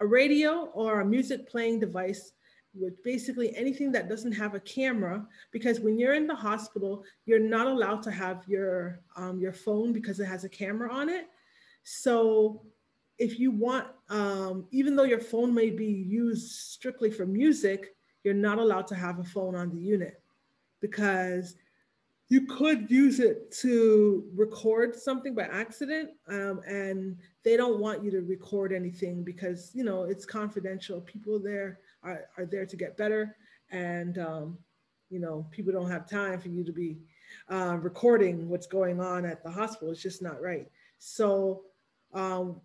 a 0.00 0.06
radio 0.06 0.64
or 0.72 1.00
a 1.00 1.04
music 1.04 1.48
playing 1.48 1.78
device 1.78 2.32
with 2.74 3.02
basically 3.02 3.54
anything 3.56 3.90
that 3.92 4.08
doesn't 4.08 4.32
have 4.32 4.54
a 4.54 4.60
camera 4.60 5.26
because 5.50 5.80
when 5.80 5.98
you're 5.98 6.14
in 6.14 6.26
the 6.26 6.34
hospital 6.34 7.04
you're 7.26 7.38
not 7.38 7.66
allowed 7.66 8.02
to 8.02 8.10
have 8.10 8.44
your 8.46 9.00
um, 9.16 9.40
your 9.40 9.52
phone 9.52 9.92
because 9.92 10.20
it 10.20 10.26
has 10.26 10.44
a 10.44 10.48
camera 10.48 10.92
on 10.92 11.08
it 11.08 11.26
so 11.90 12.62
if 13.18 13.38
you 13.38 13.50
want 13.50 13.86
um, 14.08 14.66
even 14.70 14.96
though 14.96 15.04
your 15.04 15.20
phone 15.20 15.52
may 15.52 15.70
be 15.70 15.86
used 15.86 16.52
strictly 16.52 17.10
for 17.10 17.26
music 17.26 17.94
you're 18.22 18.34
not 18.34 18.58
allowed 18.58 18.86
to 18.86 18.94
have 18.94 19.18
a 19.18 19.24
phone 19.24 19.54
on 19.54 19.70
the 19.70 19.80
unit 19.80 20.22
because 20.80 21.56
you 22.28 22.46
could 22.46 22.88
use 22.88 23.18
it 23.18 23.50
to 23.50 24.24
record 24.36 24.94
something 24.94 25.34
by 25.34 25.42
accident 25.42 26.10
um, 26.28 26.60
and 26.66 27.16
they 27.42 27.56
don't 27.56 27.80
want 27.80 28.04
you 28.04 28.10
to 28.12 28.20
record 28.20 28.72
anything 28.72 29.24
because 29.24 29.72
you 29.74 29.82
know 29.82 30.04
it's 30.04 30.24
confidential. 30.24 31.00
People 31.00 31.40
there 31.40 31.80
are, 32.04 32.26
are 32.38 32.46
there 32.46 32.64
to 32.64 32.76
get 32.76 32.96
better 32.96 33.36
and 33.70 34.18
um, 34.18 34.58
you 35.10 35.18
know 35.18 35.44
people 35.50 35.72
don't 35.72 35.90
have 35.90 36.08
time 36.08 36.40
for 36.40 36.48
you 36.48 36.62
to 36.62 36.72
be 36.72 36.98
uh, 37.50 37.76
recording 37.80 38.48
what's 38.48 38.66
going 38.66 39.00
on 39.00 39.24
at 39.24 39.42
the 39.42 39.50
hospital. 39.50 39.90
It's 39.90 40.02
just 40.02 40.22
not 40.22 40.40
right. 40.40 40.70
So 40.98 41.62
um, 42.14 42.60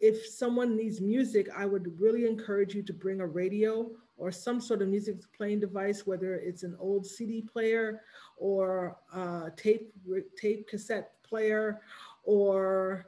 if 0.00 0.26
someone 0.26 0.76
needs 0.76 1.00
music 1.00 1.48
i 1.56 1.64
would 1.64 1.98
really 2.00 2.26
encourage 2.26 2.74
you 2.74 2.82
to 2.82 2.92
bring 2.92 3.20
a 3.20 3.26
radio 3.26 3.90
or 4.18 4.30
some 4.30 4.60
sort 4.60 4.82
of 4.82 4.88
music 4.88 5.16
playing 5.36 5.60
device 5.60 6.06
whether 6.06 6.34
it's 6.34 6.62
an 6.62 6.76
old 6.78 7.06
cd 7.06 7.42
player 7.42 8.02
or 8.36 8.96
a 9.14 9.50
tape 9.56 9.92
tape 10.36 10.68
cassette 10.68 11.12
player 11.22 11.80
or 12.24 13.06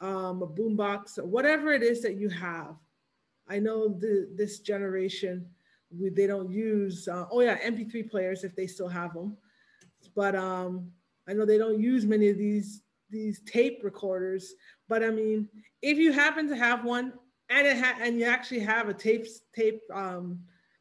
um, 0.00 0.42
a 0.42 0.46
boombox 0.46 1.18
or 1.18 1.24
whatever 1.24 1.72
it 1.72 1.82
is 1.82 2.02
that 2.02 2.16
you 2.16 2.28
have 2.28 2.76
I 3.48 3.58
know 3.58 3.88
the, 3.88 4.28
this 4.34 4.60
generation, 4.60 5.46
we, 5.90 6.08
they 6.08 6.26
don't 6.26 6.50
use, 6.50 7.08
uh, 7.08 7.26
oh 7.30 7.40
yeah, 7.40 7.58
MP3 7.58 8.10
players 8.10 8.44
if 8.44 8.54
they 8.56 8.66
still 8.66 8.88
have 8.88 9.14
them. 9.14 9.36
But 10.14 10.34
um, 10.34 10.90
I 11.28 11.32
know 11.32 11.44
they 11.44 11.58
don't 11.58 11.80
use 11.80 12.06
many 12.06 12.28
of 12.30 12.38
these 12.38 12.82
these 13.12 13.40
tape 13.46 13.80
recorders. 13.84 14.54
But 14.88 15.04
I 15.04 15.10
mean, 15.10 15.48
if 15.82 15.98
you 15.98 16.12
happen 16.12 16.48
to 16.48 16.56
have 16.56 16.84
one 16.84 17.12
and 17.48 17.66
it 17.66 17.78
ha- 17.78 17.98
and 18.00 18.18
you 18.18 18.24
actually 18.24 18.60
have 18.60 18.88
a 18.88 18.94
tape 18.94 19.26
tape 19.54 19.80
um, 19.92 20.40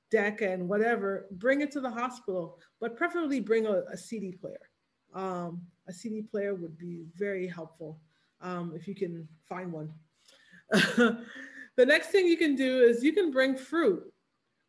deck 0.09 0.41
and 0.41 0.67
whatever, 0.67 1.27
bring 1.31 1.61
it 1.61 1.71
to 1.71 1.81
the 1.81 1.91
hospital. 1.91 2.57
But 2.79 2.97
preferably 2.97 3.39
bring 3.39 3.67
a, 3.67 3.83
a 3.91 3.97
CD 3.97 4.31
player. 4.31 4.69
Um, 5.13 5.61
a 5.87 5.93
CD 5.93 6.23
player 6.23 6.55
would 6.55 6.77
be 6.77 7.03
very 7.15 7.47
helpful 7.47 7.99
um, 8.41 8.73
if 8.75 8.87
you 8.87 8.95
can 8.95 9.27
find 9.47 9.71
one. 9.71 9.93
The 11.77 11.85
next 11.85 12.07
thing 12.07 12.27
you 12.27 12.37
can 12.37 12.55
do 12.55 12.81
is 12.81 13.03
you 13.03 13.13
can 13.13 13.31
bring 13.31 13.55
fruit 13.55 14.03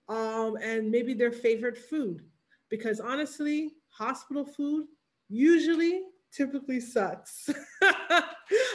um, 0.08 0.56
and 0.62 0.90
maybe 0.90 1.14
their 1.14 1.32
favorite 1.32 1.76
food. 1.76 2.22
Because 2.68 3.00
honestly, 3.00 3.72
hospital 3.88 4.44
food 4.44 4.86
usually 5.28 6.02
typically 6.34 6.80
sucks. 6.80 7.48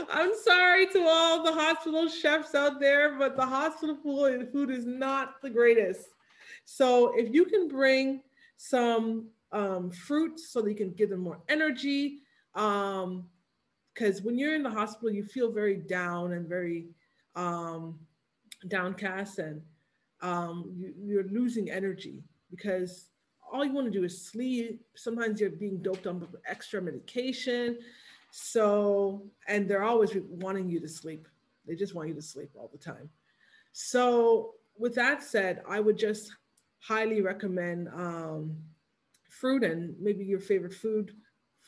I'm 0.09 0.31
sorry 0.43 0.87
to 0.87 1.05
all 1.07 1.43
the 1.43 1.53
hospital 1.53 2.07
chefs 2.07 2.55
out 2.55 2.79
there, 2.79 3.17
but 3.17 3.35
the 3.35 3.45
hospital 3.45 3.95
food 3.95 4.69
is 4.69 4.85
not 4.85 5.41
the 5.41 5.49
greatest. 5.49 6.07
So 6.65 7.13
if 7.17 7.33
you 7.33 7.45
can 7.45 7.67
bring 7.67 8.21
some 8.57 9.27
um, 9.51 9.91
so 9.91 10.61
that 10.61 10.69
you 10.69 10.75
can 10.75 10.91
give 10.91 11.09
them 11.09 11.21
more 11.21 11.39
energy, 11.47 12.19
because 12.53 14.19
um, 14.19 14.23
when 14.23 14.37
you're 14.37 14.55
in 14.55 14.63
the 14.63 14.69
hospital, 14.69 15.11
you 15.11 15.23
feel 15.23 15.51
very 15.51 15.75
down 15.75 16.33
and 16.33 16.47
very 16.47 16.87
um, 17.35 17.99
downcast 18.67 19.39
and 19.39 19.61
um, 20.21 20.73
you, 20.99 21.19
are 21.19 21.27
losing 21.29 21.69
energy 21.69 22.23
because 22.49 23.09
all 23.51 23.66
you 23.66 23.74
want 23.74 23.92
to 23.92 24.00
do 24.00 24.04
is 24.04 24.25
sleep. 24.25 24.82
Sometimes 24.96 25.39
you're 25.39 25.50
being 25.50 25.77
doped 25.77 26.08
on 26.08 26.27
extra 26.46 26.82
medication. 26.82 27.77
So, 28.32 29.24
and 29.48 29.68
they're 29.68 29.84
always 29.84 30.12
wanting 30.30 30.70
you 30.70 30.80
to 30.80 30.88
sleep. 30.88 31.27
They 31.68 31.75
just 31.75 31.96
want 31.96 32.10
you 32.10 32.16
to 32.16 32.22
sleep 32.22 32.51
all 32.56 32.70
the 32.72 32.77
time. 32.77 33.10
So, 33.74 34.54
with 34.77 34.96
that 34.96 35.24
said, 35.24 35.62
I 35.68 35.80
would 35.80 35.98
just 35.98 36.32
highly 36.80 37.22
recommend 37.22 37.88
um, 37.89 38.58
fruit 39.30 39.63
and 39.63 39.96
maybe 40.00 40.24
your 40.25 40.39
favorite 40.39 40.74
food. 40.74 41.13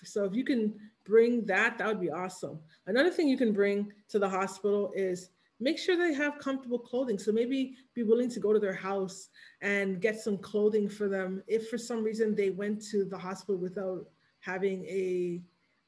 So, 0.04 0.26
if 0.26 0.34
you 0.34 0.44
can 0.44 0.74
bring 1.06 1.46
that, 1.46 1.78
that 1.78 1.88
would 1.88 2.02
be 2.02 2.12
awesome. 2.12 2.60
Another 2.88 3.10
thing 3.10 3.28
you 3.28 3.38
can 3.38 3.54
bring 3.54 3.92
to 4.10 4.20
the 4.20 4.30
hospital 4.30 4.92
is 4.96 5.30
make 5.60 5.78
sure 5.78 5.98
they 5.98 6.14
have 6.14 6.40
comfortable 6.40 6.80
clothing. 6.80 7.20
So 7.20 7.32
maybe 7.32 7.76
be 7.94 8.04
willing 8.04 8.30
to 8.30 8.40
go 8.40 8.54
to 8.54 8.60
their 8.60 8.74
house 8.74 9.30
and 9.62 10.02
get 10.02 10.20
some 10.20 10.38
clothing 10.38 10.88
for 10.88 11.08
them. 11.08 11.44
If 11.48 11.70
for 11.70 11.78
some 11.78 12.04
reason 12.04 12.36
they 12.36 12.50
went 12.50 12.82
to 12.92 13.06
the 13.06 13.18
hospital 13.18 13.58
without 13.58 14.06
having 14.40 14.86
a 14.86 15.42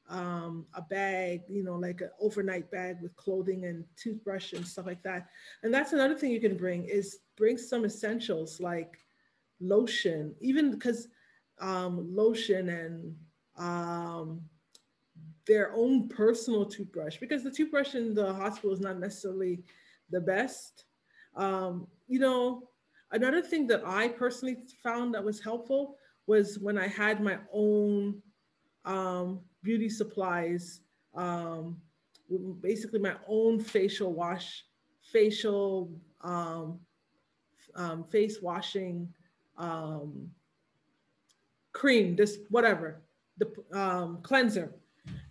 um, 0.08 0.66
a 0.74 0.82
bag, 0.82 1.42
you 1.48 1.62
know, 1.62 1.76
like 1.76 2.02
an 2.02 2.10
overnight 2.20 2.70
bag 2.70 2.98
with 3.00 3.16
clothing 3.16 3.64
and 3.64 3.84
toothbrush 3.96 4.52
and 4.52 4.66
stuff 4.66 4.84
like 4.84 5.02
that. 5.04 5.28
And 5.62 5.72
that's 5.72 5.92
another 5.92 6.14
thing 6.14 6.30
you 6.32 6.40
can 6.40 6.56
bring 6.56 6.84
is 6.84 7.20
bring 7.36 7.56
some 7.56 7.84
essentials 7.84 8.60
like 8.60 8.98
lotion, 9.60 10.34
even 10.40 10.70
because 10.70 11.08
um, 11.60 12.14
lotion 12.14 12.68
and 12.68 13.16
um, 13.56 14.42
their 15.46 15.72
own 15.74 16.08
personal 16.08 16.64
toothbrush 16.64 17.16
because 17.18 17.42
the 17.42 17.50
toothbrush 17.50 17.94
in 17.94 18.14
the 18.14 18.32
hospital 18.34 18.72
is 18.72 18.80
not 18.80 18.98
necessarily 18.98 19.62
the 20.10 20.20
best. 20.20 20.84
Um, 21.36 21.86
you 22.06 22.18
know, 22.18 22.68
another 23.10 23.42
thing 23.42 23.66
that 23.68 23.82
I 23.84 24.08
personally 24.08 24.58
found 24.82 25.14
that 25.14 25.24
was 25.24 25.40
helpful 25.40 25.96
was 26.26 26.58
when 26.58 26.78
I 26.78 26.86
had 26.86 27.20
my 27.20 27.38
own 27.52 28.22
um, 28.84 29.40
beauty 29.62 29.88
supplies, 29.88 30.80
um, 31.14 31.76
basically 32.60 33.00
my 33.00 33.16
own 33.26 33.60
facial 33.60 34.12
wash, 34.12 34.64
facial 35.12 35.90
um, 36.20 36.78
um, 37.74 38.04
face 38.04 38.40
washing 38.40 39.08
um, 39.58 40.30
cream, 41.72 42.14
this 42.14 42.38
whatever, 42.48 43.02
the 43.38 44.18
cleanser 44.22 44.72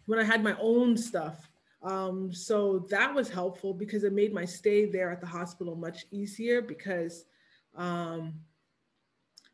when 0.06 0.20
I 0.20 0.24
had 0.24 0.44
my 0.44 0.56
own 0.60 0.98
stuff. 0.98 1.50
Um, 1.84 2.32
so 2.34 2.86
that 2.90 3.14
was 3.14 3.30
helpful 3.30 3.74
because 3.74 4.04
it 4.04 4.14
made 4.14 4.34
my 4.34 4.46
stay 4.46 4.86
there 4.86 5.12
at 5.12 5.20
the 5.20 5.28
hospital 5.28 5.76
much 5.76 6.06
easier 6.12 6.62
because 6.62 7.26
um, 7.76 8.34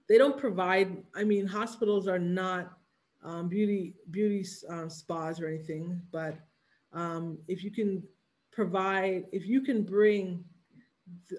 they 0.09 0.17
don't 0.17 0.37
provide, 0.37 1.03
I 1.15 1.23
mean, 1.23 1.47
hospitals 1.47 2.07
are 2.07 2.19
not 2.19 2.77
um, 3.23 3.47
beauty, 3.47 3.95
beauty 4.11 4.45
uh, 4.69 4.89
spas 4.89 5.39
or 5.39 5.47
anything, 5.47 6.01
but 6.11 6.37
um, 6.93 7.37
if 7.47 7.63
you 7.63 7.71
can 7.71 8.03
provide, 8.51 9.25
if 9.31 9.47
you 9.47 9.61
can 9.61 9.83
bring 9.83 10.43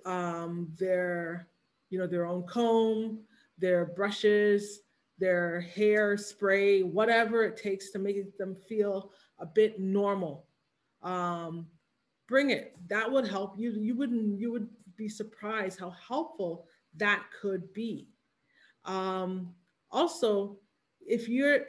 um, 0.05 0.71
their, 0.79 1.49
you 1.91 1.99
know, 1.99 2.07
their 2.07 2.27
own 2.27 2.45
comb, 2.45 3.21
their 3.59 3.87
brushes, 3.87 4.81
their 5.19 5.61
hair 5.61 6.17
spray, 6.17 6.83
whatever 6.83 7.45
it 7.45 7.57
takes 7.57 7.91
to 7.91 7.99
make 7.99 8.37
them 8.39 8.57
feel 8.69 9.11
a 9.39 9.47
bit 9.47 9.81
normal. 9.81 10.47
Um, 11.03 11.67
bring 12.29 12.51
it. 12.51 12.77
That 12.89 13.11
would 13.11 13.27
help 13.27 13.59
you. 13.59 13.73
You 13.73 13.97
wouldn't. 13.97 14.39
You 14.39 14.53
would 14.53 14.69
be 14.97 15.09
surprised 15.09 15.79
how 15.79 15.91
helpful 15.91 16.67
that 16.97 17.25
could 17.41 17.73
be. 17.73 18.09
Um, 18.85 19.55
also, 19.91 20.59
if 21.01 21.29
you're 21.29 21.61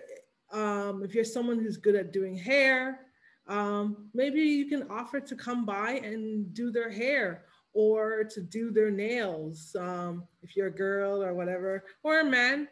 um, 0.52 1.04
if 1.04 1.14
you're 1.14 1.24
someone 1.24 1.60
who's 1.60 1.78
good 1.78 1.96
at 1.96 2.14
doing 2.14 2.36
hair, 2.36 3.02
um, 3.48 4.10
maybe 4.14 4.42
you 4.42 4.68
can 4.68 4.84
offer 4.90 5.20
to 5.20 5.36
come 5.36 5.66
by 5.66 5.94
and 6.04 6.54
do 6.54 6.72
their 6.72 6.90
hair 6.90 7.46
or 7.74 8.24
to 8.24 8.42
do 8.42 8.72
their 8.72 8.90
nails 8.90 9.76
um, 9.80 10.24
if 10.42 10.56
you're 10.56 10.68
a 10.68 10.72
girl 10.72 11.24
or 11.24 11.34
whatever, 11.34 11.84
or 12.04 12.22
a 12.22 12.26
man 12.26 12.68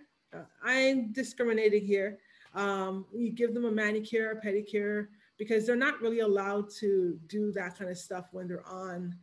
I'm 0.64 1.12
discriminating 1.12 1.86
here. 1.86 2.20
Um, 2.54 3.06
you 3.14 3.32
give 3.32 3.54
them 3.54 3.66
a 3.66 3.72
manicure, 3.72 4.32
a 4.32 4.46
pedicure, 4.46 5.08
because 5.38 5.66
they're 5.66 5.76
not 5.76 6.02
really 6.02 6.20
allowed 6.20 6.70
to 6.80 7.20
do 7.28 7.52
that 7.54 7.78
kind 7.78 7.90
of 7.90 7.98
stuff 7.98 8.26
when 8.32 8.48
they're 8.48 8.68
on 8.68 9.16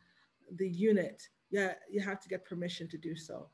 the 0.56 0.68
unit. 0.68 1.28
Yeah, 1.50 1.74
you 1.90 2.00
have 2.00 2.20
to 2.20 2.28
get 2.28 2.44
permission 2.44 2.88
to 2.88 2.98
do 2.98 3.16
so. 3.16 3.48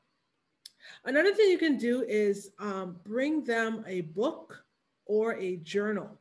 Another 1.05 1.33
thing 1.33 1.49
you 1.49 1.57
can 1.57 1.77
do 1.77 2.03
is 2.07 2.51
um, 2.59 2.97
bring 3.03 3.43
them 3.43 3.83
a 3.87 4.01
book 4.01 4.63
or 5.05 5.35
a 5.35 5.57
journal. 5.57 6.19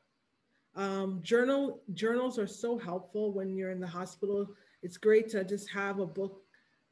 Um, 0.77 1.21
journal 1.23 1.83
journals 1.95 2.39
are 2.39 2.47
so 2.47 2.79
helpful 2.79 3.33
when 3.33 3.55
you're 3.55 3.71
in 3.71 3.81
the 3.81 3.87
hospital. 3.87 4.47
It's 4.83 4.97
great 4.97 5.29
to 5.31 5.45
just 5.45 5.69
have 5.71 5.99
a 5.99 6.07
book 6.07 6.43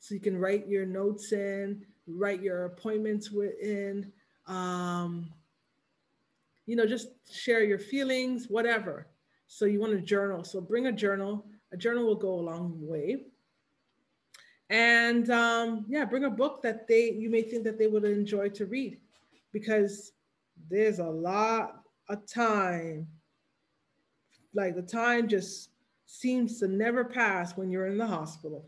so 0.00 0.14
you 0.14 0.20
can 0.20 0.38
write 0.38 0.68
your 0.68 0.86
notes 0.86 1.32
in, 1.32 1.84
write 2.06 2.42
your 2.42 2.66
appointments 2.66 3.30
in, 3.62 4.12
um, 4.48 5.30
you 6.66 6.76
know, 6.76 6.86
just 6.86 7.08
share 7.30 7.62
your 7.62 7.78
feelings, 7.78 8.46
whatever. 8.48 9.06
So 9.46 9.64
you 9.64 9.80
want 9.80 9.94
a 9.94 10.00
journal. 10.00 10.44
So 10.44 10.60
bring 10.60 10.86
a 10.86 10.92
journal. 10.92 11.46
A 11.72 11.76
journal 11.76 12.04
will 12.04 12.14
go 12.14 12.34
a 12.34 12.40
long 12.40 12.74
way. 12.80 13.26
And 14.70 15.30
um, 15.30 15.86
yeah, 15.88 16.04
bring 16.04 16.24
a 16.24 16.30
book 16.30 16.62
that 16.62 16.86
they 16.86 17.10
you 17.12 17.30
may 17.30 17.42
think 17.42 17.64
that 17.64 17.78
they 17.78 17.86
would 17.86 18.04
enjoy 18.04 18.50
to 18.50 18.66
read, 18.66 18.98
because 19.52 20.12
there's 20.70 20.98
a 20.98 21.04
lot 21.04 21.82
of 22.10 22.26
time. 22.26 23.06
Like 24.54 24.76
the 24.76 24.82
time 24.82 25.28
just 25.28 25.70
seems 26.06 26.58
to 26.60 26.68
never 26.68 27.04
pass 27.04 27.56
when 27.56 27.70
you're 27.70 27.86
in 27.86 27.96
the 27.96 28.06
hospital. 28.06 28.66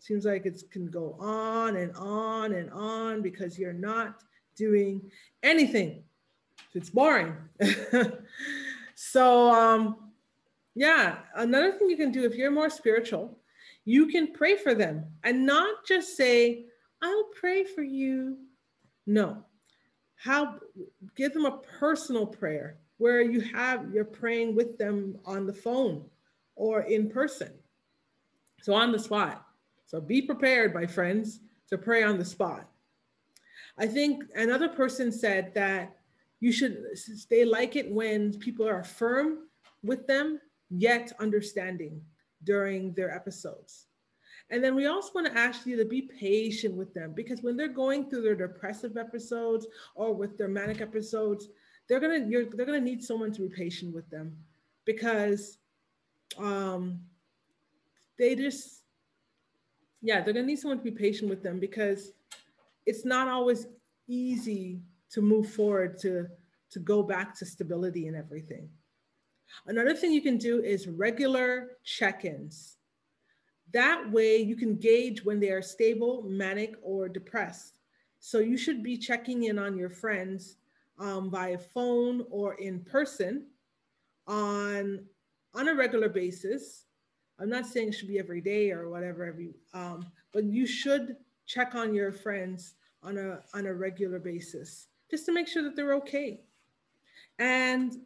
Seems 0.00 0.26
like 0.26 0.46
it 0.46 0.62
can 0.70 0.90
go 0.90 1.16
on 1.18 1.76
and 1.76 1.94
on 1.96 2.52
and 2.52 2.70
on 2.70 3.22
because 3.22 3.58
you're 3.58 3.72
not 3.72 4.22
doing 4.58 5.10
anything. 5.42 6.02
It's 6.74 6.90
boring. 6.90 7.34
so 8.94 9.50
um, 9.50 9.96
yeah, 10.74 11.18
another 11.34 11.72
thing 11.72 11.88
you 11.88 11.96
can 11.96 12.12
do 12.12 12.24
if 12.24 12.34
you're 12.34 12.50
more 12.50 12.70
spiritual, 12.70 13.38
you 13.84 14.06
can 14.06 14.32
pray 14.32 14.56
for 14.56 14.74
them 14.74 15.06
and 15.24 15.46
not 15.46 15.86
just 15.86 16.16
say, 16.16 16.66
I'll 17.02 17.28
pray 17.40 17.64
for 17.64 17.82
you. 17.82 18.36
No. 19.06 19.44
How 20.16 20.56
give 21.16 21.32
them 21.32 21.46
a 21.46 21.58
personal 21.78 22.26
prayer 22.26 22.76
where 22.98 23.22
you 23.22 23.40
have 23.40 23.92
you're 23.94 24.04
praying 24.04 24.54
with 24.54 24.76
them 24.76 25.16
on 25.24 25.46
the 25.46 25.54
phone 25.54 26.04
or 26.56 26.82
in 26.82 27.08
person. 27.08 27.50
So 28.62 28.74
on 28.74 28.92
the 28.92 28.98
spot. 28.98 29.46
So 29.86 30.00
be 30.00 30.20
prepared, 30.20 30.74
my 30.74 30.86
friends, 30.86 31.40
to 31.70 31.78
pray 31.78 32.02
on 32.02 32.18
the 32.18 32.24
spot. 32.24 32.68
I 33.78 33.86
think 33.86 34.24
another 34.34 34.68
person 34.68 35.12
said 35.12 35.54
that 35.54 35.96
you 36.40 36.52
should 36.52 36.84
they 37.30 37.44
like 37.44 37.76
it 37.76 37.90
when 37.90 38.38
people 38.38 38.66
are 38.68 38.82
firm 38.82 39.48
with 39.82 40.06
them 40.06 40.40
yet 40.70 41.12
understanding 41.20 42.00
during 42.44 42.92
their 42.94 43.14
episodes. 43.14 43.86
And 44.50 44.64
then 44.64 44.74
we 44.74 44.86
also 44.86 45.10
want 45.14 45.26
to 45.26 45.38
ask 45.38 45.66
you 45.66 45.76
to 45.76 45.84
be 45.84 46.02
patient 46.02 46.74
with 46.74 46.94
them 46.94 47.12
because 47.14 47.42
when 47.42 47.56
they're 47.56 47.68
going 47.68 48.08
through 48.08 48.22
their 48.22 48.34
depressive 48.34 48.96
episodes 48.96 49.66
or 49.94 50.14
with 50.14 50.38
their 50.38 50.48
manic 50.48 50.80
episodes, 50.80 51.48
they're 51.88 52.00
gonna 52.00 52.26
you're, 52.26 52.46
they're 52.46 52.66
gonna 52.66 52.80
need 52.80 53.02
someone 53.02 53.32
to 53.32 53.42
be 53.42 53.48
patient 53.48 53.94
with 53.94 54.08
them 54.10 54.36
because 54.84 55.58
um, 56.38 57.00
they 58.18 58.34
just 58.34 58.82
yeah 60.00 60.22
they're 60.22 60.34
gonna 60.34 60.46
need 60.46 60.58
someone 60.58 60.78
to 60.78 60.84
be 60.84 60.90
patient 60.90 61.28
with 61.28 61.42
them 61.42 61.58
because 61.58 62.12
it's 62.88 63.04
not 63.04 63.28
always 63.28 63.66
easy 64.08 64.80
to 65.10 65.20
move 65.20 65.48
forward 65.50 65.98
to 65.98 66.26
to 66.70 66.78
go 66.80 67.02
back 67.02 67.34
to 67.38 67.46
stability 67.46 68.08
and 68.08 68.16
everything. 68.16 68.68
Another 69.66 69.94
thing 69.94 70.12
you 70.12 70.20
can 70.20 70.36
do 70.36 70.62
is 70.62 70.86
regular 70.86 71.78
check-ins. 71.84 72.76
That 73.72 74.10
way 74.10 74.36
you 74.38 74.56
can 74.56 74.76
gauge 74.76 75.24
when 75.24 75.40
they 75.40 75.50
are 75.50 75.62
stable, 75.62 76.24
manic, 76.28 76.74
or 76.82 77.08
depressed. 77.08 77.78
So 78.20 78.38
you 78.38 78.58
should 78.58 78.82
be 78.82 78.98
checking 78.98 79.44
in 79.44 79.58
on 79.58 79.78
your 79.78 79.88
friends 79.88 80.56
um, 80.98 81.30
via 81.30 81.56
phone 81.58 82.24
or 82.30 82.54
in 82.54 82.80
person 82.80 83.46
on, 84.26 85.04
on 85.54 85.68
a 85.68 85.74
regular 85.74 86.10
basis. 86.10 86.84
I'm 87.38 87.48
not 87.48 87.66
saying 87.66 87.88
it 87.88 87.94
should 87.94 88.08
be 88.08 88.18
every 88.18 88.42
day 88.42 88.72
or 88.72 88.90
whatever, 88.90 89.24
every, 89.24 89.54
um, 89.72 90.06
but 90.34 90.44
you 90.44 90.66
should 90.66 91.16
check 91.46 91.74
on 91.74 91.94
your 91.94 92.12
friends 92.12 92.74
on 93.02 93.18
a, 93.18 93.40
on 93.54 93.66
a 93.66 93.74
regular 93.74 94.18
basis 94.18 94.88
just 95.10 95.26
to 95.26 95.32
make 95.32 95.48
sure 95.48 95.62
that 95.62 95.76
they're 95.76 95.94
okay. 95.94 96.40
And 97.38 97.96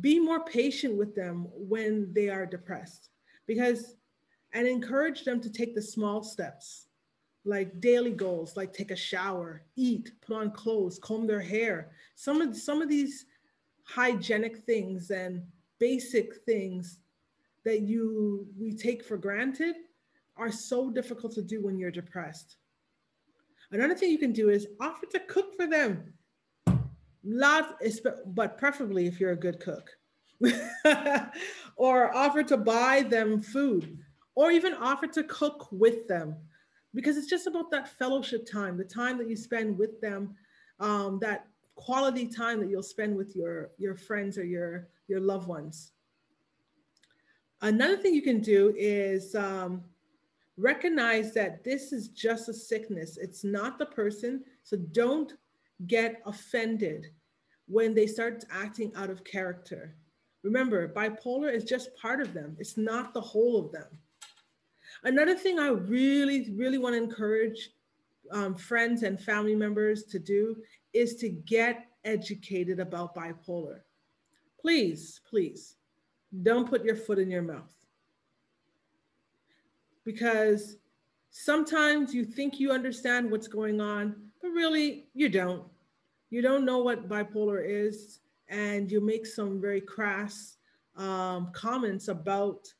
be 0.00 0.18
more 0.18 0.44
patient 0.44 0.96
with 0.96 1.14
them 1.14 1.46
when 1.54 2.12
they 2.12 2.28
are 2.28 2.46
depressed 2.46 3.10
because 3.46 3.96
and 4.52 4.66
encourage 4.66 5.24
them 5.24 5.40
to 5.40 5.50
take 5.50 5.74
the 5.74 5.82
small 5.82 6.22
steps 6.22 6.86
like 7.44 7.80
daily 7.80 8.10
goals 8.10 8.56
like 8.56 8.72
take 8.72 8.90
a 8.90 8.96
shower 8.96 9.62
eat 9.76 10.10
put 10.20 10.36
on 10.36 10.50
clothes 10.50 10.98
comb 10.98 11.26
their 11.26 11.40
hair 11.40 11.90
some 12.14 12.40
of 12.40 12.56
some 12.56 12.82
of 12.82 12.88
these 12.88 13.26
hygienic 13.84 14.58
things 14.64 15.10
and 15.10 15.42
basic 15.78 16.36
things 16.44 16.98
that 17.64 17.82
you 17.82 18.46
we 18.58 18.72
take 18.72 19.04
for 19.04 19.16
granted 19.16 19.76
are 20.36 20.52
so 20.52 20.90
difficult 20.90 21.32
to 21.32 21.42
do 21.42 21.62
when 21.62 21.78
you're 21.78 21.90
depressed 21.90 22.56
another 23.70 23.94
thing 23.94 24.10
you 24.10 24.18
can 24.18 24.32
do 24.32 24.48
is 24.50 24.66
offer 24.80 25.06
to 25.06 25.20
cook 25.20 25.56
for 25.56 25.66
them. 25.66 26.12
Lot 27.24 27.80
but 28.26 28.56
preferably 28.58 29.06
if 29.06 29.18
you're 29.18 29.32
a 29.32 29.36
good 29.36 29.60
cook. 29.60 29.90
Or 31.78 32.14
offer 32.16 32.42
to 32.44 32.56
buy 32.56 33.02
them 33.02 33.42
food 33.42 33.98
or 34.34 34.50
even 34.50 34.72
offer 34.72 35.06
to 35.08 35.24
cook 35.24 35.68
with 35.70 36.08
them. 36.08 36.34
Because 36.94 37.18
it's 37.18 37.26
just 37.26 37.46
about 37.46 37.70
that 37.70 37.98
fellowship 37.98 38.50
time 38.50 38.78
the 38.78 38.84
time 38.84 39.18
that 39.18 39.28
you 39.28 39.36
spend 39.36 39.76
with 39.76 40.00
them 40.00 40.34
um, 40.80 41.18
that 41.20 41.48
quality 41.74 42.26
time 42.26 42.60
that 42.60 42.70
you'll 42.70 42.82
spend 42.82 43.16
with 43.16 43.36
your 43.36 43.70
your 43.78 43.94
friends 43.94 44.38
or 44.38 44.44
your 44.44 44.88
your 45.08 45.20
loved 45.20 45.46
ones. 45.46 45.92
Another 47.62 47.96
thing 47.96 48.14
you 48.14 48.22
can 48.22 48.40
do 48.40 48.74
is 48.76 49.34
um, 49.34 49.82
recognize 50.56 51.34
that 51.34 51.62
this 51.64 51.92
is 51.92 52.08
just 52.08 52.48
a 52.48 52.54
sickness. 52.54 53.18
It's 53.18 53.44
not 53.44 53.78
the 53.78 53.86
person. 53.86 54.44
So 54.62 54.76
don't 54.92 55.32
get 55.86 56.22
offended 56.24 57.06
when 57.66 57.94
they 57.94 58.06
start 58.06 58.44
acting 58.50 58.92
out 58.96 59.10
of 59.10 59.24
character. 59.24 59.96
Remember 60.42 60.88
bipolar 60.88 61.52
is 61.52 61.64
just 61.64 61.96
part 61.96 62.20
of 62.20 62.32
them. 62.32 62.56
It's 62.58 62.76
not 62.76 63.12
the 63.12 63.20
whole 63.20 63.58
of 63.58 63.72
them. 63.72 63.88
Another 65.04 65.34
thing 65.34 65.58
I 65.58 65.68
really, 65.68 66.52
really 66.52 66.78
want 66.78 66.94
to 66.94 67.02
encourage 67.02 67.70
um, 68.32 68.54
friends 68.54 69.02
and 69.02 69.20
family 69.20 69.54
members 69.54 70.04
to 70.04 70.18
do 70.18 70.56
is 70.92 71.16
to 71.16 71.28
get 71.28 71.86
educated 72.04 72.80
about 72.80 73.14
bipolar. 73.14 73.80
Please, 74.60 75.20
please 75.28 75.76
don't 76.42 76.68
put 76.68 76.84
your 76.84 76.96
foot 76.96 77.18
in 77.18 77.30
your 77.30 77.42
mouth. 77.42 77.75
Because 80.06 80.78
sometimes 81.30 82.14
you 82.14 82.24
think 82.24 82.58
you 82.58 82.70
understand 82.70 83.30
what's 83.30 83.48
going 83.48 83.80
on, 83.82 84.16
but 84.40 84.48
really 84.48 85.08
you 85.12 85.28
don't. 85.28 85.64
You 86.30 86.40
don't 86.40 86.64
know 86.64 86.78
what 86.78 87.08
bipolar 87.08 87.62
is, 87.62 88.20
and 88.48 88.90
you 88.90 89.00
make 89.00 89.26
some 89.26 89.60
very 89.60 89.80
crass 89.82 90.56
um, 90.96 91.50
comments 91.52 92.08
about 92.08 92.72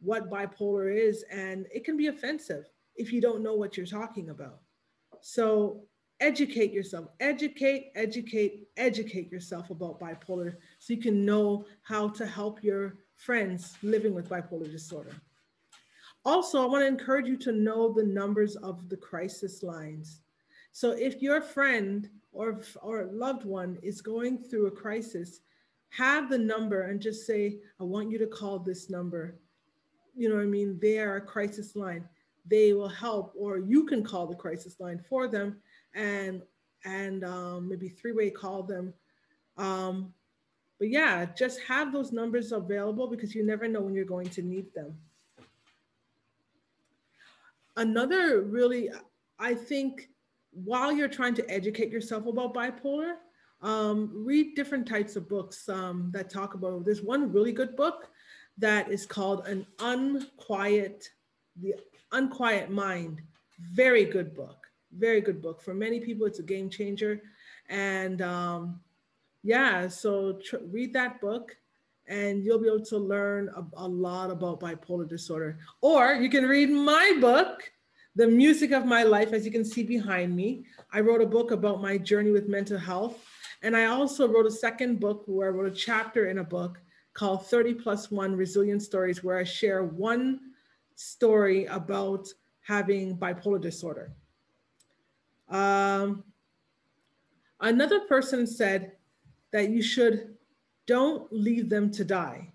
what 0.00 0.30
bipolar 0.30 0.94
is, 0.94 1.24
and 1.30 1.66
it 1.72 1.84
can 1.84 1.96
be 1.96 2.08
offensive 2.08 2.66
if 2.96 3.12
you 3.12 3.20
don't 3.20 3.42
know 3.42 3.54
what 3.54 3.76
you're 3.76 3.86
talking 3.86 4.30
about. 4.30 4.60
So 5.20 5.84
educate 6.20 6.72
yourself, 6.72 7.08
educate, 7.20 7.92
educate, 7.94 8.68
educate 8.76 9.30
yourself 9.30 9.70
about 9.70 10.00
bipolar 10.00 10.56
so 10.78 10.92
you 10.92 11.00
can 11.00 11.24
know 11.24 11.66
how 11.82 12.08
to 12.08 12.26
help 12.26 12.62
your 12.62 12.96
friends 13.14 13.76
living 13.82 14.12
with 14.14 14.28
bipolar 14.28 14.70
disorder. 14.70 15.14
Also, 16.24 16.62
I 16.62 16.66
want 16.66 16.82
to 16.82 16.88
encourage 16.88 17.26
you 17.26 17.36
to 17.38 17.52
know 17.52 17.92
the 17.92 18.04
numbers 18.04 18.56
of 18.56 18.88
the 18.88 18.96
crisis 18.96 19.62
lines. 19.62 20.20
So 20.72 20.90
if 20.92 21.22
your 21.22 21.40
friend 21.40 22.08
or, 22.32 22.60
or 22.82 23.08
loved 23.12 23.44
one 23.44 23.78
is 23.82 24.00
going 24.00 24.38
through 24.38 24.66
a 24.66 24.70
crisis, 24.70 25.40
have 25.90 26.28
the 26.28 26.38
number 26.38 26.82
and 26.82 27.00
just 27.00 27.26
say, 27.26 27.58
I 27.80 27.84
want 27.84 28.10
you 28.10 28.18
to 28.18 28.26
call 28.26 28.58
this 28.58 28.90
number 28.90 29.38
you 30.16 30.28
know 30.28 30.36
what 30.36 30.42
I 30.42 30.46
mean, 30.46 30.78
they 30.80 30.98
are 30.98 31.16
a 31.16 31.20
crisis 31.20 31.76
line. 31.76 32.04
They 32.46 32.72
will 32.72 32.88
help, 32.88 33.32
or 33.36 33.58
you 33.58 33.84
can 33.84 34.04
call 34.04 34.26
the 34.26 34.36
crisis 34.36 34.78
line 34.80 35.02
for 35.08 35.28
them 35.28 35.56
and 35.94 36.42
and 36.84 37.24
um, 37.24 37.68
maybe 37.68 37.88
three-way 37.88 38.28
call 38.30 38.62
them. 38.62 38.92
Um, 39.56 40.12
but 40.78 40.90
yeah, 40.90 41.24
just 41.24 41.60
have 41.60 41.92
those 41.92 42.12
numbers 42.12 42.52
available 42.52 43.06
because 43.06 43.34
you 43.34 43.44
never 43.44 43.66
know 43.66 43.80
when 43.80 43.94
you're 43.94 44.04
going 44.04 44.28
to 44.28 44.42
need 44.42 44.66
them. 44.74 44.94
Another 47.76 48.42
really, 48.42 48.90
I 49.38 49.54
think, 49.54 50.08
while 50.52 50.92
you're 50.92 51.08
trying 51.08 51.34
to 51.34 51.50
educate 51.50 51.90
yourself 51.90 52.26
about 52.26 52.54
bipolar, 52.54 53.14
Um, 53.64 54.10
read 54.12 54.54
different 54.54 54.86
types 54.86 55.16
of 55.16 55.24
books 55.36 55.68
um, 55.68 56.10
that 56.12 56.28
talk 56.28 56.52
about. 56.54 56.84
There's 56.84 57.00
one 57.14 57.32
really 57.32 57.54
good 57.60 57.74
book 57.76 57.98
that 58.58 58.84
is 58.96 59.06
called 59.06 59.48
An 59.48 59.66
Unquiet, 59.78 61.08
The 61.62 61.72
Unquiet 62.12 62.68
Mind. 62.68 63.22
Very 63.82 64.04
good 64.04 64.34
book. 64.34 64.60
Very 64.92 65.22
good 65.22 65.40
book. 65.40 65.62
For 65.62 65.72
many 65.72 65.98
people, 66.06 66.26
it's 66.26 66.40
a 66.40 66.52
game 66.54 66.68
changer. 66.68 67.22
And 67.70 68.20
um, 68.20 68.80
yeah, 69.42 69.88
so 69.88 70.12
tr- 70.46 70.66
read 70.76 70.92
that 70.92 71.20
book 71.20 71.56
and 72.06 72.44
you'll 72.44 72.58
be 72.58 72.66
able 72.66 72.84
to 72.84 72.98
learn 72.98 73.48
a, 73.56 73.64
a, 73.84 73.88
lot 73.88 74.30
about 74.30 74.60
bipolar 74.60 75.08
disorder. 75.08 75.58
Or 75.80 76.14
you 76.14 76.28
can 76.28 76.44
read 76.44 76.70
my 76.70 77.16
book, 77.20 77.70
The 78.14 78.26
Music 78.26 78.72
of 78.72 78.84
My 78.84 79.02
Life, 79.02 79.32
as 79.32 79.44
you 79.44 79.50
can 79.50 79.64
see 79.64 79.82
behind 79.82 80.36
me. 80.36 80.66
I 80.92 81.00
wrote 81.00 81.22
a 81.22 81.26
book 81.26 81.50
about 81.50 81.80
my 81.80 81.96
journey 81.96 82.30
with 82.30 82.48
mental 82.48 82.78
health. 82.78 83.24
And 83.62 83.74
I 83.74 83.86
also 83.86 84.28
wrote 84.28 84.46
a 84.46 84.50
second 84.50 85.00
book 85.00 85.24
where 85.26 85.48
I 85.48 85.50
wrote 85.50 85.72
a 85.72 85.74
chapter 85.74 86.26
in 86.26 86.38
a 86.38 86.44
book 86.44 86.78
called 87.14 87.46
30 87.46 87.74
plus 87.74 88.10
one 88.10 88.36
resilient 88.36 88.82
stories, 88.82 89.24
where 89.24 89.38
I 89.38 89.44
share 89.44 89.84
one 89.84 90.40
story 90.96 91.64
about 91.66 92.28
having 92.60 93.16
bipolar 93.16 93.60
disorder. 93.60 94.12
Um, 95.48 96.24
another 97.60 98.00
person 98.00 98.46
said 98.46 98.92
that 99.52 99.70
you 99.70 99.82
should 99.82 100.33
don't 100.86 101.32
leave 101.32 101.68
them 101.68 101.90
to 101.92 102.04
die 102.04 102.52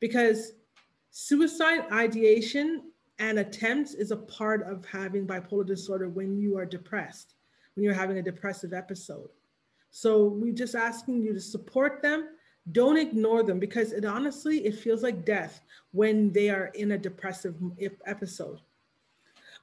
because 0.00 0.52
suicide 1.10 1.84
ideation 1.92 2.90
and 3.18 3.38
attempts 3.38 3.94
is 3.94 4.10
a 4.10 4.16
part 4.16 4.62
of 4.62 4.84
having 4.86 5.26
bipolar 5.26 5.66
disorder 5.66 6.08
when 6.08 6.38
you 6.38 6.56
are 6.56 6.64
depressed, 6.64 7.34
when 7.74 7.84
you're 7.84 7.92
having 7.92 8.18
a 8.18 8.22
depressive 8.22 8.72
episode. 8.72 9.28
So 9.90 10.24
we're 10.24 10.54
just 10.54 10.74
asking 10.74 11.22
you 11.22 11.34
to 11.34 11.40
support 11.40 12.00
them. 12.00 12.28
Don't 12.72 12.96
ignore 12.96 13.42
them 13.42 13.58
because 13.58 13.92
it 13.92 14.04
honestly, 14.04 14.64
it 14.64 14.74
feels 14.74 15.02
like 15.02 15.24
death 15.24 15.60
when 15.92 16.32
they 16.32 16.48
are 16.50 16.66
in 16.74 16.92
a 16.92 16.98
depressive 16.98 17.56
episode. 18.06 18.60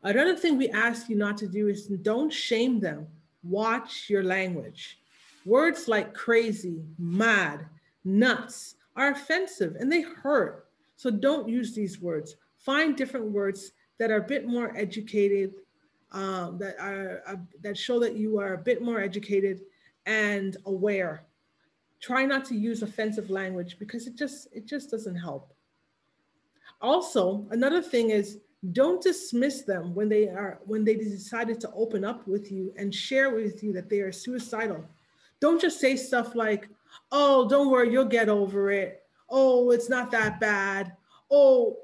Another 0.04 0.36
thing 0.36 0.58
we 0.58 0.70
ask 0.70 1.10
you 1.10 1.16
not 1.16 1.38
to 1.38 1.48
do 1.48 1.68
is 1.68 1.88
don't 1.88 2.32
shame 2.32 2.80
them. 2.80 3.08
Watch 3.44 4.10
your 4.10 4.24
language. 4.24 5.00
Words 5.46 5.88
like 5.88 6.14
crazy, 6.14 6.84
mad, 7.00 7.66
nuts 8.04 8.76
are 8.96 9.12
offensive 9.12 9.76
and 9.80 9.92
they 9.92 10.02
hurt. 10.02 10.68
So 10.96 11.12
don't 11.12 11.48
use 11.48 11.74
these 11.74 12.02
words. 12.02 12.36
Find 12.58 12.96
different 12.96 13.32
words 13.32 13.72
that 14.00 14.12
are 14.12 14.18
a 14.18 14.28
bit 14.28 14.48
more 14.48 14.76
educated, 14.76 15.54
um, 16.12 16.58
that 16.58 16.80
are 16.80 17.22
uh, 17.28 17.36
that 17.62 17.78
show 17.78 18.00
that 18.00 18.16
you 18.16 18.40
are 18.40 18.54
a 18.54 18.58
bit 18.58 18.82
more 18.82 19.00
educated 19.00 19.62
and 20.06 20.58
aware. 20.66 21.24
Try 22.00 22.26
not 22.26 22.46
to 22.46 22.56
use 22.56 22.82
offensive 22.82 23.30
language 23.30 23.78
because 23.80 24.08
it 24.08 24.16
just 24.16 24.48
it 24.54 24.66
just 24.66 24.90
doesn't 24.90 25.16
help. 25.16 25.54
Also, 26.82 27.46
another 27.52 27.82
thing 27.82 28.12
is 28.12 28.40
don't 28.72 29.02
dismiss 29.02 29.62
them 29.62 29.94
when 29.94 30.10
they 30.10 30.28
are 30.28 30.60
when 30.66 30.84
they 30.84 30.96
decided 30.96 31.60
to 31.62 31.72
open 31.74 32.04
up 32.04 32.28
with 32.28 32.52
you 32.52 32.74
and 32.78 32.94
share 32.94 33.30
with 33.34 33.64
you 33.64 33.74
that 33.74 33.90
they 33.90 34.00
are 34.00 34.12
suicidal. 34.12 34.84
Don't 35.40 35.62
just 35.62 35.80
say 35.80 35.96
stuff 35.96 36.36
like, 36.36 36.68
oh, 37.12 37.48
don't 37.48 37.72
worry, 37.72 37.92
you'll 37.92 38.06
get 38.06 38.30
over 38.30 38.72
it. 38.72 39.04
Oh, 39.30 39.72
it's 39.72 39.90
not 39.90 40.12
that 40.12 40.40
bad. 40.40 40.94
Oh, 41.30 41.78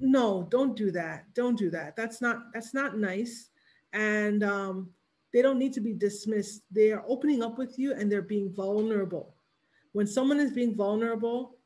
no, 0.00 0.46
don't 0.50 0.76
do 0.76 0.90
that. 0.90 1.32
Don't 1.34 1.58
do 1.58 1.70
that. 1.70 1.96
That's 1.96 2.20
not 2.20 2.52
that's 2.52 2.74
not 2.74 2.98
nice. 2.98 3.48
And 3.92 4.44
um, 4.44 4.90
they 5.32 5.42
don't 5.42 5.58
need 5.58 5.72
to 5.74 5.80
be 5.80 5.94
dismissed. 5.94 6.62
They 6.70 6.92
are 6.92 7.04
opening 7.06 7.42
up 7.42 7.58
with 7.58 7.78
you 7.78 7.94
and 7.94 8.10
they're 8.10 8.22
being 8.22 8.52
vulnerable. 8.52 9.34
When 9.92 10.06
someone 10.06 10.38
is 10.38 10.52
being 10.52 10.74
vulnerable, 10.74 11.56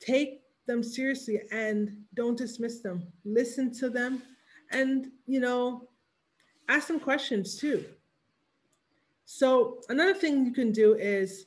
take 0.00 0.42
them 0.66 0.82
seriously 0.82 1.40
and 1.50 1.96
don't 2.14 2.36
dismiss 2.36 2.80
them. 2.80 3.06
Listen 3.24 3.72
to 3.74 3.90
them 3.90 4.22
and, 4.70 5.08
you 5.26 5.40
know, 5.40 5.88
ask 6.68 6.88
them 6.88 7.00
questions 7.00 7.56
too. 7.56 7.84
So 9.24 9.80
another 9.88 10.14
thing 10.14 10.44
you 10.44 10.52
can 10.52 10.72
do 10.72 10.94
is 10.94 11.46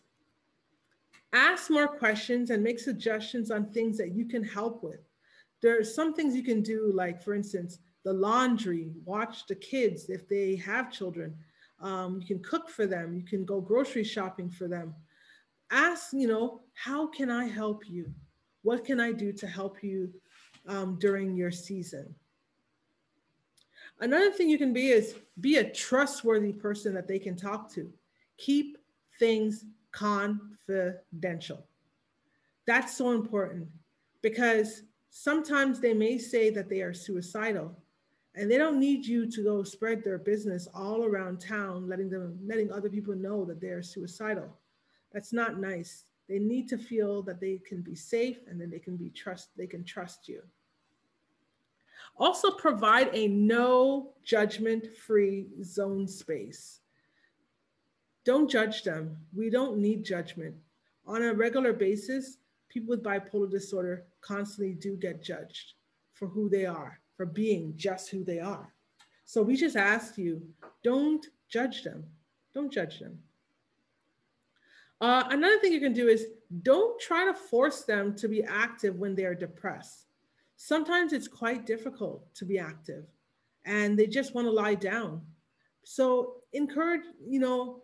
ask 1.33 1.69
more 1.69 1.87
questions 1.87 2.51
and 2.51 2.63
make 2.63 2.79
suggestions 2.79 3.51
on 3.51 3.65
things 3.65 3.97
that 3.97 4.13
you 4.15 4.25
can 4.25 4.43
help 4.43 4.83
with. 4.83 4.99
There 5.61 5.79
are 5.79 5.83
some 5.83 6.13
things 6.13 6.35
you 6.35 6.43
can 6.43 6.61
do, 6.61 6.91
like 6.93 7.21
for 7.21 7.33
instance, 7.33 7.79
the 8.03 8.13
laundry, 8.13 8.91
watch 9.05 9.47
the 9.47 9.55
kids 9.55 10.09
if 10.09 10.27
they 10.27 10.55
have 10.57 10.91
children. 10.91 11.35
Um, 11.79 12.19
you 12.21 12.27
can 12.27 12.43
cook 12.43 12.69
for 12.69 12.85
them, 12.85 13.13
you 13.13 13.23
can 13.23 13.45
go 13.45 13.59
grocery 13.59 14.03
shopping 14.03 14.49
for 14.49 14.67
them. 14.67 14.93
Ask, 15.71 16.13
you 16.13 16.27
know, 16.27 16.61
how 16.73 17.07
can 17.07 17.31
I 17.31 17.45
help 17.45 17.89
you? 17.89 18.13
What 18.61 18.85
can 18.85 18.99
I 18.99 19.11
do 19.11 19.33
to 19.33 19.47
help 19.47 19.83
you 19.83 20.13
um, 20.67 20.97
during 20.99 21.35
your 21.35 21.51
season? 21.51 22.13
Another 23.99 24.31
thing 24.31 24.49
you 24.49 24.57
can 24.57 24.73
be 24.73 24.89
is 24.89 25.15
be 25.39 25.57
a 25.57 25.69
trustworthy 25.69 26.53
person 26.53 26.93
that 26.93 27.07
they 27.07 27.19
can 27.19 27.35
talk 27.35 27.71
to. 27.73 27.91
Keep 28.37 28.77
things 29.19 29.65
confidential. 29.93 31.65
That's 32.67 32.97
so 32.97 33.12
important 33.12 33.69
because 34.21 34.84
sometimes 35.10 35.79
they 35.79 35.93
may 35.93 36.17
say 36.17 36.49
that 36.49 36.69
they 36.69 36.82
are 36.82 36.93
suicidal 36.93 37.77
and 38.36 38.49
they 38.49 38.58
don't 38.58 38.79
need 38.79 39.06
you 39.06 39.29
to 39.29 39.43
go 39.43 39.63
spread 39.63 40.03
their 40.03 40.17
business 40.17 40.67
all 40.73 41.06
around 41.06 41.39
town, 41.39 41.88
letting 41.88 42.10
them 42.10 42.38
letting 42.45 42.71
other 42.71 42.89
people 42.89 43.15
know 43.15 43.45
that 43.45 43.62
they 43.62 43.67
are 43.67 43.84
suicidal. 43.84 44.58
That's 45.12 45.32
not 45.32 45.60
nice. 45.60 46.06
They 46.27 46.39
need 46.39 46.67
to 46.69 46.77
feel 46.77 47.21
that 47.23 47.39
they 47.39 47.60
can 47.65 47.82
be 47.82 47.95
safe 47.95 48.39
and 48.47 48.60
then 48.60 48.69
they 48.69 48.79
can 48.79 48.97
be 48.97 49.10
trust, 49.10 49.49
they 49.56 49.67
can 49.67 49.84
trust 49.84 50.27
you. 50.27 50.41
Also 52.17 52.51
provide 52.51 53.10
a 53.13 53.27
no 53.27 54.13
judgment 54.23 54.95
free 54.95 55.47
zone 55.63 56.08
space. 56.08 56.79
Don't 58.25 58.49
judge 58.49 58.83
them. 58.83 59.17
We 59.36 59.49
don't 59.49 59.77
need 59.77 60.03
judgment. 60.03 60.55
On 61.05 61.21
a 61.21 61.33
regular 61.33 61.73
basis, 61.73 62.38
people 62.69 62.89
with 62.89 63.03
bipolar 63.03 63.49
disorder 63.49 64.05
constantly 64.21 64.73
do 64.73 64.95
get 64.95 65.23
judged 65.23 65.73
for 66.13 66.27
who 66.27 66.49
they 66.49 66.65
are, 66.65 66.99
for 67.15 67.25
being 67.25 67.73
just 67.75 68.09
who 68.09 68.23
they 68.23 68.39
are. 68.39 68.73
So 69.25 69.41
we 69.41 69.55
just 69.55 69.75
ask 69.75 70.17
you, 70.17 70.41
don't 70.83 71.25
judge 71.49 71.83
them. 71.83 72.05
Don't 72.53 72.71
judge 72.71 72.99
them. 72.99 73.19
Uh, 75.01 75.23
another 75.31 75.59
thing 75.59 75.73
you 75.73 75.81
can 75.81 75.93
do 75.93 76.07
is 76.07 76.27
don't 76.62 76.99
try 77.01 77.25
to 77.25 77.33
force 77.33 77.81
them 77.83 78.15
to 78.15 78.27
be 78.27 78.43
active 78.43 78.95
when 78.95 79.15
they're 79.15 79.36
depressed. 79.36 80.05
Sometimes 80.55 81.12
it's 81.12 81.27
quite 81.27 81.65
difficult 81.65 82.33
to 82.36 82.45
be 82.45 82.57
active 82.57 83.05
and 83.65 83.97
they 83.97 84.07
just 84.07 84.33
want 84.33 84.47
to 84.47 84.51
lie 84.51 84.75
down. 84.75 85.21
So 85.83 86.36
encourage, 86.53 87.03
you 87.25 87.39
know, 87.39 87.82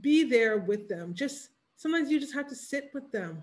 be 0.00 0.24
there 0.24 0.58
with 0.58 0.88
them. 0.88 1.14
Just 1.14 1.50
sometimes 1.76 2.10
you 2.10 2.20
just 2.20 2.34
have 2.34 2.48
to 2.48 2.54
sit 2.54 2.90
with 2.94 3.10
them 3.10 3.42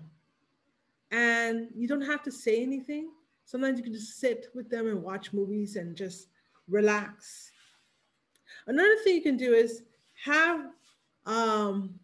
and 1.10 1.68
you 1.74 1.88
don't 1.88 2.02
have 2.02 2.22
to 2.24 2.32
say 2.32 2.62
anything. 2.62 3.10
Sometimes 3.44 3.78
you 3.78 3.84
can 3.84 3.92
just 3.92 4.18
sit 4.18 4.46
with 4.54 4.68
them 4.68 4.88
and 4.88 5.02
watch 5.02 5.32
movies 5.32 5.76
and 5.76 5.96
just 5.96 6.28
relax. 6.68 7.50
Another 8.66 8.96
thing 9.04 9.14
you 9.14 9.22
can 9.22 9.36
do 9.36 9.54
is 9.54 9.82
have, 10.24 10.66
um, 11.26 11.98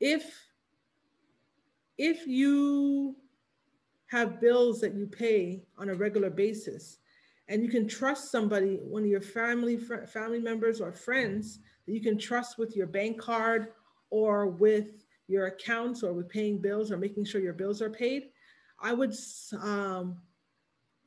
if 0.00 0.32
if 1.98 2.26
you 2.26 3.16
have 4.06 4.40
bills 4.40 4.80
that 4.80 4.94
you 4.94 5.06
pay 5.06 5.62
on 5.76 5.88
a 5.90 5.94
regular 5.94 6.30
basis 6.30 6.98
and 7.48 7.62
you 7.62 7.68
can 7.68 7.88
trust 7.88 8.30
somebody 8.30 8.76
one 8.76 9.02
of 9.02 9.08
your 9.08 9.20
family 9.20 9.76
family 9.76 10.38
members 10.38 10.80
or 10.80 10.92
friends 10.92 11.58
that 11.88 11.94
you 11.94 12.02
can 12.02 12.18
trust 12.18 12.58
with 12.58 12.76
your 12.76 12.86
bank 12.86 13.18
card 13.18 13.68
or 14.10 14.46
with 14.46 15.06
your 15.26 15.46
accounts 15.46 16.02
or 16.02 16.12
with 16.12 16.28
paying 16.28 16.58
bills 16.58 16.92
or 16.92 16.98
making 16.98 17.24
sure 17.24 17.40
your 17.40 17.54
bills 17.54 17.80
are 17.80 17.88
paid, 17.88 18.24
I 18.78 18.92
would, 18.92 19.14
um, 19.62 20.18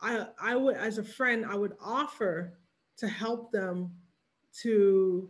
I, 0.02 0.26
I 0.42 0.56
would, 0.56 0.76
as 0.76 0.98
a 0.98 1.04
friend, 1.04 1.46
I 1.46 1.56
would 1.56 1.74
offer 1.80 2.58
to 2.98 3.08
help 3.08 3.52
them 3.52 3.92
to 4.64 5.30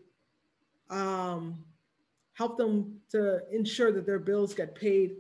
um, 0.89 1.65
help 2.33 2.57
them 2.57 3.01
to 3.09 3.41
ensure 3.51 3.91
that 3.91 4.05
their 4.05 4.19
bills 4.19 4.53
get 4.53 4.73
paid, 4.73 5.17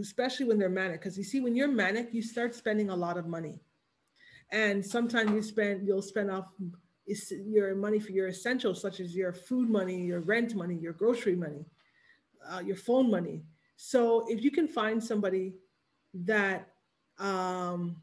especially 0.00 0.46
when 0.46 0.58
they're 0.58 0.70
manic. 0.70 1.00
Because 1.00 1.18
you 1.18 1.24
see, 1.24 1.40
when 1.40 1.54
you're 1.54 1.68
manic, 1.68 2.08
you 2.12 2.22
start 2.22 2.54
spending 2.54 2.88
a 2.88 2.96
lot 2.96 3.18
of 3.18 3.26
money, 3.26 3.60
and 4.50 4.84
sometimes 4.84 5.30
you 5.30 5.42
spend 5.42 5.86
you'll 5.86 6.02
spend 6.02 6.30
off 6.30 6.46
is 7.12 7.32
your 7.46 7.74
money 7.74 7.98
for 7.98 8.12
your 8.12 8.28
essentials, 8.28 8.80
such 8.80 9.00
as 9.00 9.14
your 9.14 9.32
food 9.32 9.68
money, 9.68 10.00
your 10.00 10.20
rent 10.20 10.54
money, 10.54 10.74
your 10.74 10.92
grocery 10.92 11.36
money, 11.36 11.64
uh, 12.50 12.60
your 12.60 12.76
phone 12.76 13.10
money. 13.10 13.42
So 13.76 14.24
if 14.28 14.42
you 14.42 14.50
can 14.50 14.68
find 14.68 15.02
somebody 15.02 15.54
that 16.14 16.68
um, 17.18 17.96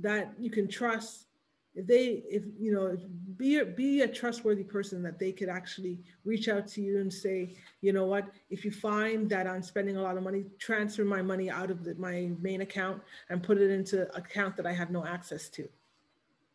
that 0.00 0.34
you 0.38 0.50
can 0.50 0.68
trust 0.68 1.28
if 1.74 1.86
they 1.86 2.24
if 2.28 2.42
you 2.58 2.72
know 2.72 2.96
be 3.36 3.58
a, 3.58 3.64
be 3.64 4.00
a 4.02 4.08
trustworthy 4.08 4.64
person 4.64 5.02
that 5.02 5.18
they 5.18 5.32
could 5.32 5.48
actually 5.48 6.00
reach 6.24 6.48
out 6.48 6.66
to 6.66 6.80
you 6.80 7.00
and 7.00 7.12
say 7.12 7.54
you 7.82 7.92
know 7.92 8.06
what 8.06 8.28
if 8.50 8.64
you 8.64 8.70
find 8.70 9.30
that 9.30 9.46
i'm 9.46 9.62
spending 9.62 9.96
a 9.96 10.02
lot 10.02 10.16
of 10.16 10.22
money 10.22 10.44
transfer 10.58 11.04
my 11.04 11.22
money 11.22 11.50
out 11.50 11.70
of 11.70 11.84
the, 11.84 11.94
my 11.94 12.30
main 12.40 12.62
account 12.62 13.00
and 13.30 13.42
put 13.42 13.58
it 13.58 13.70
into 13.70 14.12
account 14.16 14.56
that 14.56 14.66
i 14.66 14.72
have 14.72 14.90
no 14.90 15.06
access 15.06 15.48
to 15.48 15.68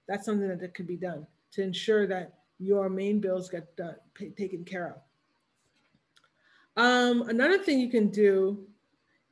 that's 0.07 0.25
something 0.25 0.47
that, 0.47 0.59
that 0.59 0.73
could 0.73 0.87
be 0.87 0.97
done 0.97 1.25
to 1.51 1.61
ensure 1.61 2.07
that 2.07 2.33
your 2.59 2.89
main 2.89 3.19
bills 3.19 3.49
get 3.49 3.75
done, 3.75 3.95
pay, 4.13 4.29
taken 4.29 4.63
care 4.63 4.89
of 4.89 5.01
um, 6.75 7.29
another 7.29 7.57
thing 7.57 7.79
you 7.79 7.89
can 7.89 8.09
do 8.09 8.65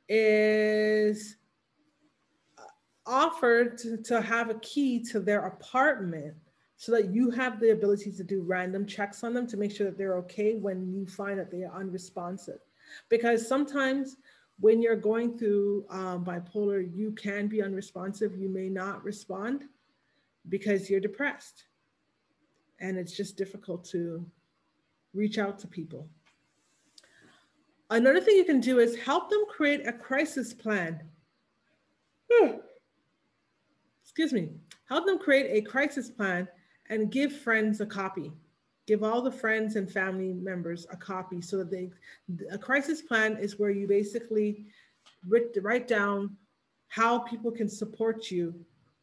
is 0.08 1.36
offer 3.04 3.64
to, 3.64 3.96
to 3.96 4.20
have 4.20 4.50
a 4.50 4.54
key 4.54 5.02
to 5.04 5.18
their 5.18 5.46
apartment 5.46 6.34
so 6.76 6.92
that 6.92 7.12
you 7.12 7.30
have 7.30 7.60
the 7.60 7.70
ability 7.70 8.12
to 8.12 8.24
do 8.24 8.42
random 8.42 8.86
checks 8.86 9.24
on 9.24 9.34
them 9.34 9.46
to 9.46 9.56
make 9.56 9.74
sure 9.74 9.86
that 9.86 9.98
they're 9.98 10.16
okay 10.16 10.54
when 10.54 10.92
you 10.92 11.06
find 11.06 11.38
that 11.38 11.50
they 11.50 11.62
are 11.62 11.80
unresponsive. 11.80 12.58
Because 13.08 13.46
sometimes 13.46 14.16
when 14.60 14.82
you're 14.82 14.96
going 14.96 15.38
through 15.38 15.84
um, 15.90 16.24
bipolar, 16.24 16.88
you 16.94 17.12
can 17.12 17.48
be 17.48 17.62
unresponsive. 17.62 18.36
You 18.36 18.48
may 18.48 18.68
not 18.68 19.02
respond 19.02 19.64
because 20.48 20.88
you're 20.90 21.00
depressed. 21.00 21.64
And 22.80 22.98
it's 22.98 23.16
just 23.16 23.36
difficult 23.36 23.84
to 23.86 24.26
reach 25.14 25.38
out 25.38 25.58
to 25.60 25.68
people. 25.68 26.08
Another 27.90 28.20
thing 28.20 28.36
you 28.36 28.44
can 28.44 28.60
do 28.60 28.78
is 28.78 28.96
help 28.96 29.30
them 29.30 29.44
create 29.48 29.86
a 29.86 29.92
crisis 29.92 30.52
plan. 30.54 31.02
Hmm 32.32 32.56
excuse 34.12 34.34
me, 34.34 34.50
help 34.90 35.06
them 35.06 35.18
create 35.18 35.46
a 35.48 35.66
crisis 35.66 36.10
plan 36.10 36.46
and 36.90 37.10
give 37.10 37.32
friends 37.32 37.80
a 37.80 37.86
copy. 37.86 38.30
Give 38.86 39.02
all 39.02 39.22
the 39.22 39.32
friends 39.32 39.76
and 39.76 39.90
family 39.90 40.34
members 40.34 40.86
a 40.90 40.96
copy 40.98 41.40
so 41.40 41.56
that 41.56 41.70
they, 41.70 41.88
a 42.50 42.58
crisis 42.58 43.00
plan 43.00 43.38
is 43.38 43.58
where 43.58 43.70
you 43.70 43.88
basically 43.88 44.66
write, 45.26 45.56
write 45.62 45.88
down 45.88 46.36
how 46.88 47.20
people 47.20 47.50
can 47.50 47.70
support 47.70 48.30
you 48.30 48.54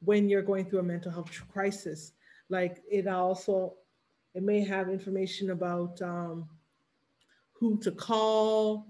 when 0.04 0.30
you're 0.30 0.42
going 0.42 0.66
through 0.66 0.80
a 0.80 0.84
mental 0.84 1.12
health 1.12 1.32
crisis. 1.52 2.14
Like 2.50 2.82
it 2.90 3.08
also, 3.08 3.76
it 4.34 4.44
may 4.44 4.62
have 4.62 4.90
information 4.90 5.52
about 5.52 6.02
um, 6.02 6.48
who 7.54 7.78
to 7.80 7.92
call, 7.92 8.88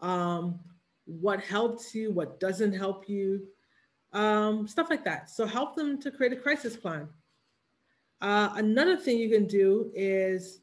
um, 0.00 0.60
what 1.06 1.40
helps 1.40 1.94
you, 1.94 2.12
what 2.12 2.40
doesn't 2.40 2.72
help 2.72 3.08
you, 3.08 3.46
um, 4.12 4.66
stuff 4.68 4.88
like 4.90 5.04
that. 5.04 5.28
So 5.28 5.46
help 5.46 5.74
them 5.74 6.00
to 6.00 6.10
create 6.10 6.32
a 6.32 6.36
crisis 6.36 6.76
plan. 6.76 7.08
Uh, 8.20 8.50
another 8.54 8.96
thing 8.96 9.18
you 9.18 9.28
can 9.28 9.46
do 9.46 9.90
is, 9.94 10.60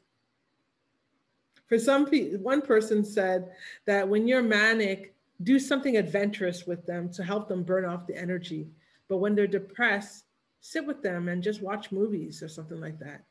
for 1.68 1.78
some 1.78 2.06
people, 2.06 2.38
one 2.40 2.60
person 2.60 3.04
said 3.04 3.50
that 3.86 4.08
when 4.08 4.26
you're 4.26 4.42
manic, 4.42 5.14
do 5.42 5.58
something 5.58 5.96
adventurous 5.96 6.66
with 6.66 6.84
them 6.86 7.08
to 7.10 7.22
help 7.22 7.48
them 7.48 7.62
burn 7.62 7.84
off 7.84 8.06
the 8.06 8.16
energy. 8.16 8.68
But 9.08 9.18
when 9.18 9.34
they're 9.34 9.46
depressed, 9.46 10.24
sit 10.60 10.86
with 10.86 11.02
them 11.02 11.28
and 11.28 11.42
just 11.42 11.62
watch 11.62 11.92
movies 11.92 12.42
or 12.42 12.48
something 12.48 12.80
like 12.80 12.98
that. 13.00 13.24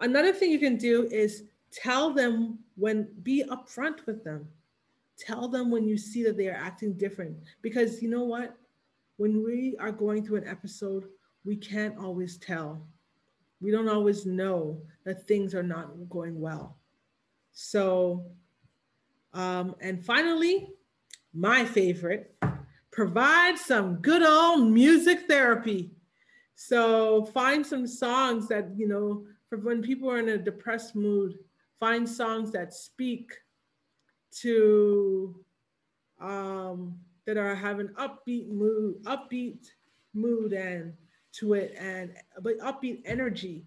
Another 0.00 0.32
thing 0.32 0.50
you 0.50 0.58
can 0.58 0.76
do 0.76 1.08
is 1.10 1.44
tell 1.70 2.12
them 2.12 2.58
when, 2.76 3.08
be 3.22 3.44
upfront 3.44 4.04
with 4.06 4.24
them. 4.24 4.48
Tell 5.18 5.48
them 5.48 5.70
when 5.70 5.86
you 5.86 5.96
see 5.96 6.22
that 6.24 6.36
they 6.36 6.48
are 6.48 6.56
acting 6.56 6.94
different. 6.94 7.36
Because 7.62 8.02
you 8.02 8.10
know 8.10 8.24
what? 8.24 8.56
when 9.22 9.44
we 9.44 9.76
are 9.78 9.92
going 9.92 10.24
through 10.24 10.38
an 10.38 10.48
episode, 10.48 11.04
we 11.44 11.56
can't 11.56 11.96
always 11.98 12.38
tell. 12.38 12.84
We 13.60 13.70
don't 13.70 13.88
always 13.88 14.26
know 14.26 14.82
that 15.04 15.28
things 15.28 15.54
are 15.54 15.62
not 15.62 16.08
going 16.08 16.40
well. 16.40 16.76
So, 17.52 18.24
um, 19.32 19.76
and 19.80 20.04
finally, 20.04 20.70
my 21.32 21.64
favorite, 21.64 22.34
provide 22.92 23.58
some 23.58 23.96
good 23.96 24.22
old 24.22 24.70
music 24.70 25.26
therapy. 25.26 25.90
So 26.54 27.24
find 27.24 27.66
some 27.66 27.86
songs 27.86 28.46
that, 28.48 28.68
you 28.76 28.86
know, 28.86 29.24
for 29.48 29.58
when 29.58 29.82
people 29.82 30.08
are 30.10 30.18
in 30.18 30.28
a 30.28 30.38
depressed 30.38 30.94
mood, 30.94 31.38
find 31.80 32.08
songs 32.08 32.52
that 32.52 32.72
speak 32.72 33.32
to 34.40 35.44
um, 36.20 36.98
that 37.26 37.36
are 37.36 37.54
having 37.54 37.88
upbeat 37.88 38.48
mood, 38.48 39.02
upbeat 39.04 39.66
mood 40.14 40.52
and 40.52 40.92
to 41.32 41.54
it 41.54 41.74
and 41.78 42.14
but 42.42 42.58
upbeat 42.58 43.02
energy. 43.04 43.64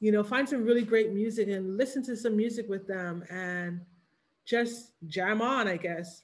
You 0.00 0.12
know, 0.12 0.24
find 0.24 0.48
some 0.48 0.64
really 0.64 0.82
great 0.82 1.12
music 1.12 1.48
and 1.48 1.76
listen 1.76 2.02
to 2.04 2.16
some 2.16 2.36
music 2.36 2.68
with 2.68 2.86
them 2.86 3.24
and 3.30 3.80
just 4.44 4.92
jam 5.06 5.40
on, 5.40 5.68
I 5.68 5.76
guess. 5.76 6.22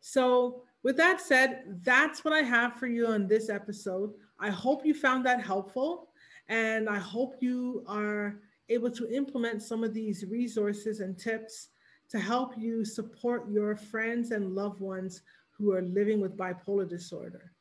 So, 0.00 0.64
with 0.82 0.96
that 0.96 1.20
said, 1.20 1.62
that's 1.82 2.24
what 2.24 2.34
I 2.34 2.42
have 2.42 2.74
for 2.74 2.86
you 2.86 3.06
on 3.06 3.26
this 3.26 3.48
episode. 3.48 4.12
I 4.38 4.50
hope 4.50 4.84
you 4.84 4.94
found 4.94 5.24
that 5.26 5.44
helpful 5.44 6.08
and 6.48 6.88
I 6.88 6.98
hope 6.98 7.36
you 7.40 7.84
are 7.86 8.40
able 8.68 8.90
to 8.90 9.14
implement 9.14 9.62
some 9.62 9.84
of 9.84 9.94
these 9.94 10.24
resources 10.28 11.00
and 11.00 11.18
tips 11.18 11.68
to 12.10 12.18
help 12.18 12.54
you 12.58 12.84
support 12.84 13.50
your 13.50 13.76
friends 13.76 14.32
and 14.32 14.54
loved 14.54 14.80
ones 14.80 15.22
who 15.50 15.72
are 15.72 15.82
living 15.82 16.20
with 16.20 16.36
bipolar 16.36 16.88
disorder. 16.88 17.52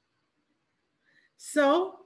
So, 1.37 1.97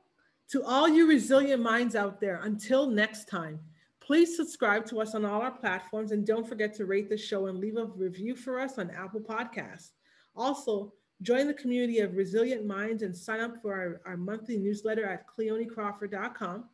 to 0.50 0.64
all 0.64 0.88
you 0.88 1.08
resilient 1.08 1.62
minds 1.62 1.96
out 1.96 2.22
there, 2.22 2.42
until 2.44 2.88
next 2.88 3.28
time, 3.28 3.60
please 4.00 4.38
subscribe 4.38 4.86
to 4.86 5.02
us 5.02 5.16
on 5.16 5.26
all 5.26 5.42
our 5.42 5.52
platforms 5.52 6.12
and 6.12 6.26
don't 6.26 6.48
forget 6.48 6.76
to 6.76 6.86
rate 6.86 7.10
the 7.10 7.18
show 7.18 7.48
and 7.48 7.58
leave 7.58 7.78
a 7.78 7.86
review 7.86 8.36
for 8.36 8.60
us 8.60 8.78
on 8.78 8.92
Apple 8.92 9.22
Podcasts. 9.22 9.92
Also, 10.36 10.94
join 11.22 11.48
the 11.48 11.54
community 11.54 12.00
of 12.00 12.16
resilient 12.16 12.66
minds 12.66 13.02
and 13.02 13.16
sign 13.16 13.40
up 13.40 13.62
for 13.62 13.74
our, 13.74 14.12
our 14.12 14.18
monthly 14.18 14.58
newsletter 14.58 15.06
at 15.06 15.26
cleonecrawford.com. 15.28 16.66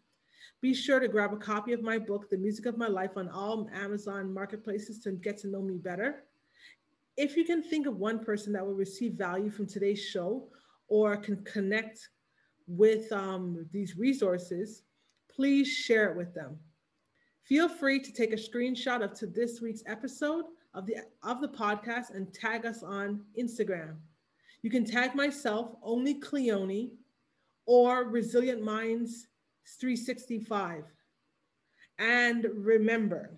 Be 0.62 0.73
sure 0.73 0.99
to 0.99 1.08
grab 1.08 1.34
a 1.34 1.38
copy 1.38 1.73
of 1.73 1.82
my 1.82 1.97
book, 1.97 2.30
The 2.30 2.38
Music 2.38 2.65
of 2.65 2.77
My 2.77 2.88
Life, 2.88 3.12
on 3.15 3.30
all 3.30 3.69
Amazon 3.73 4.34
marketplaces 4.34 4.99
to 4.99 5.12
get 5.12 5.38
to 5.39 5.47
know 5.47 5.62
me 5.62 5.77
better 5.77 6.23
if 7.17 7.36
you 7.36 7.45
can 7.45 7.62
think 7.62 7.88
of 7.88 7.97
one 7.97 8.23
person 8.23 8.54
that 8.54 8.65
will 8.65 8.73
receive 8.73 9.13
value 9.13 9.49
from 9.49 9.67
today's 9.67 10.04
show 10.04 10.47
or 10.88 11.17
can 11.17 11.43
connect 11.43 12.10
with 12.67 13.12
um, 13.12 13.65
these 13.71 13.97
resources, 13.97 14.84
please 15.30 15.67
share 15.67 16.10
it 16.10 16.17
with 16.17 16.34
them. 16.34 16.58
Feel 17.43 17.67
free 17.67 17.99
to 17.99 18.12
take 18.12 18.34
a 18.34 18.38
screenshot 18.38 19.04
of 19.04 19.13
to 19.13 19.27
this 19.27 19.62
week's 19.62 19.84
episode 19.86 20.45
of 20.73 20.86
the 20.86 20.95
of 21.23 21.41
the 21.41 21.47
podcast 21.47 22.15
and 22.15 22.34
tag 22.34 22.65
us 22.65 22.82
on 22.82 23.21
Instagram. 23.38 23.95
You 24.62 24.69
can 24.69 24.86
tag 24.86 25.15
myself, 25.15 25.76
only 25.82 26.15
Cleone, 26.15 26.91
or 27.65 28.06
Resilient 28.06 28.63
Minds 28.63 29.28
365. 29.80 30.84
And 32.00 32.47
remember, 32.54 33.38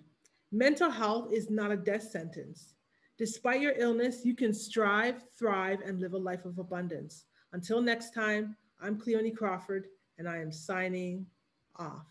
mental 0.52 0.90
health 0.90 1.32
is 1.32 1.50
not 1.50 1.70
a 1.70 1.76
death 1.76 2.02
sentence. 2.02 2.74
Despite 3.16 3.60
your 3.60 3.74
illness, 3.76 4.24
you 4.24 4.34
can 4.34 4.52
strive, 4.52 5.22
thrive, 5.38 5.80
and 5.84 6.00
live 6.00 6.14
a 6.14 6.18
life 6.18 6.44
of 6.44 6.58
abundance. 6.58 7.24
Until 7.52 7.80
next 7.80 8.12
time, 8.12 8.56
I'm 8.80 8.98
Cleone 8.98 9.34
Crawford, 9.36 9.86
and 10.18 10.28
I 10.28 10.38
am 10.38 10.50
signing 10.50 11.26
off. 11.76 12.06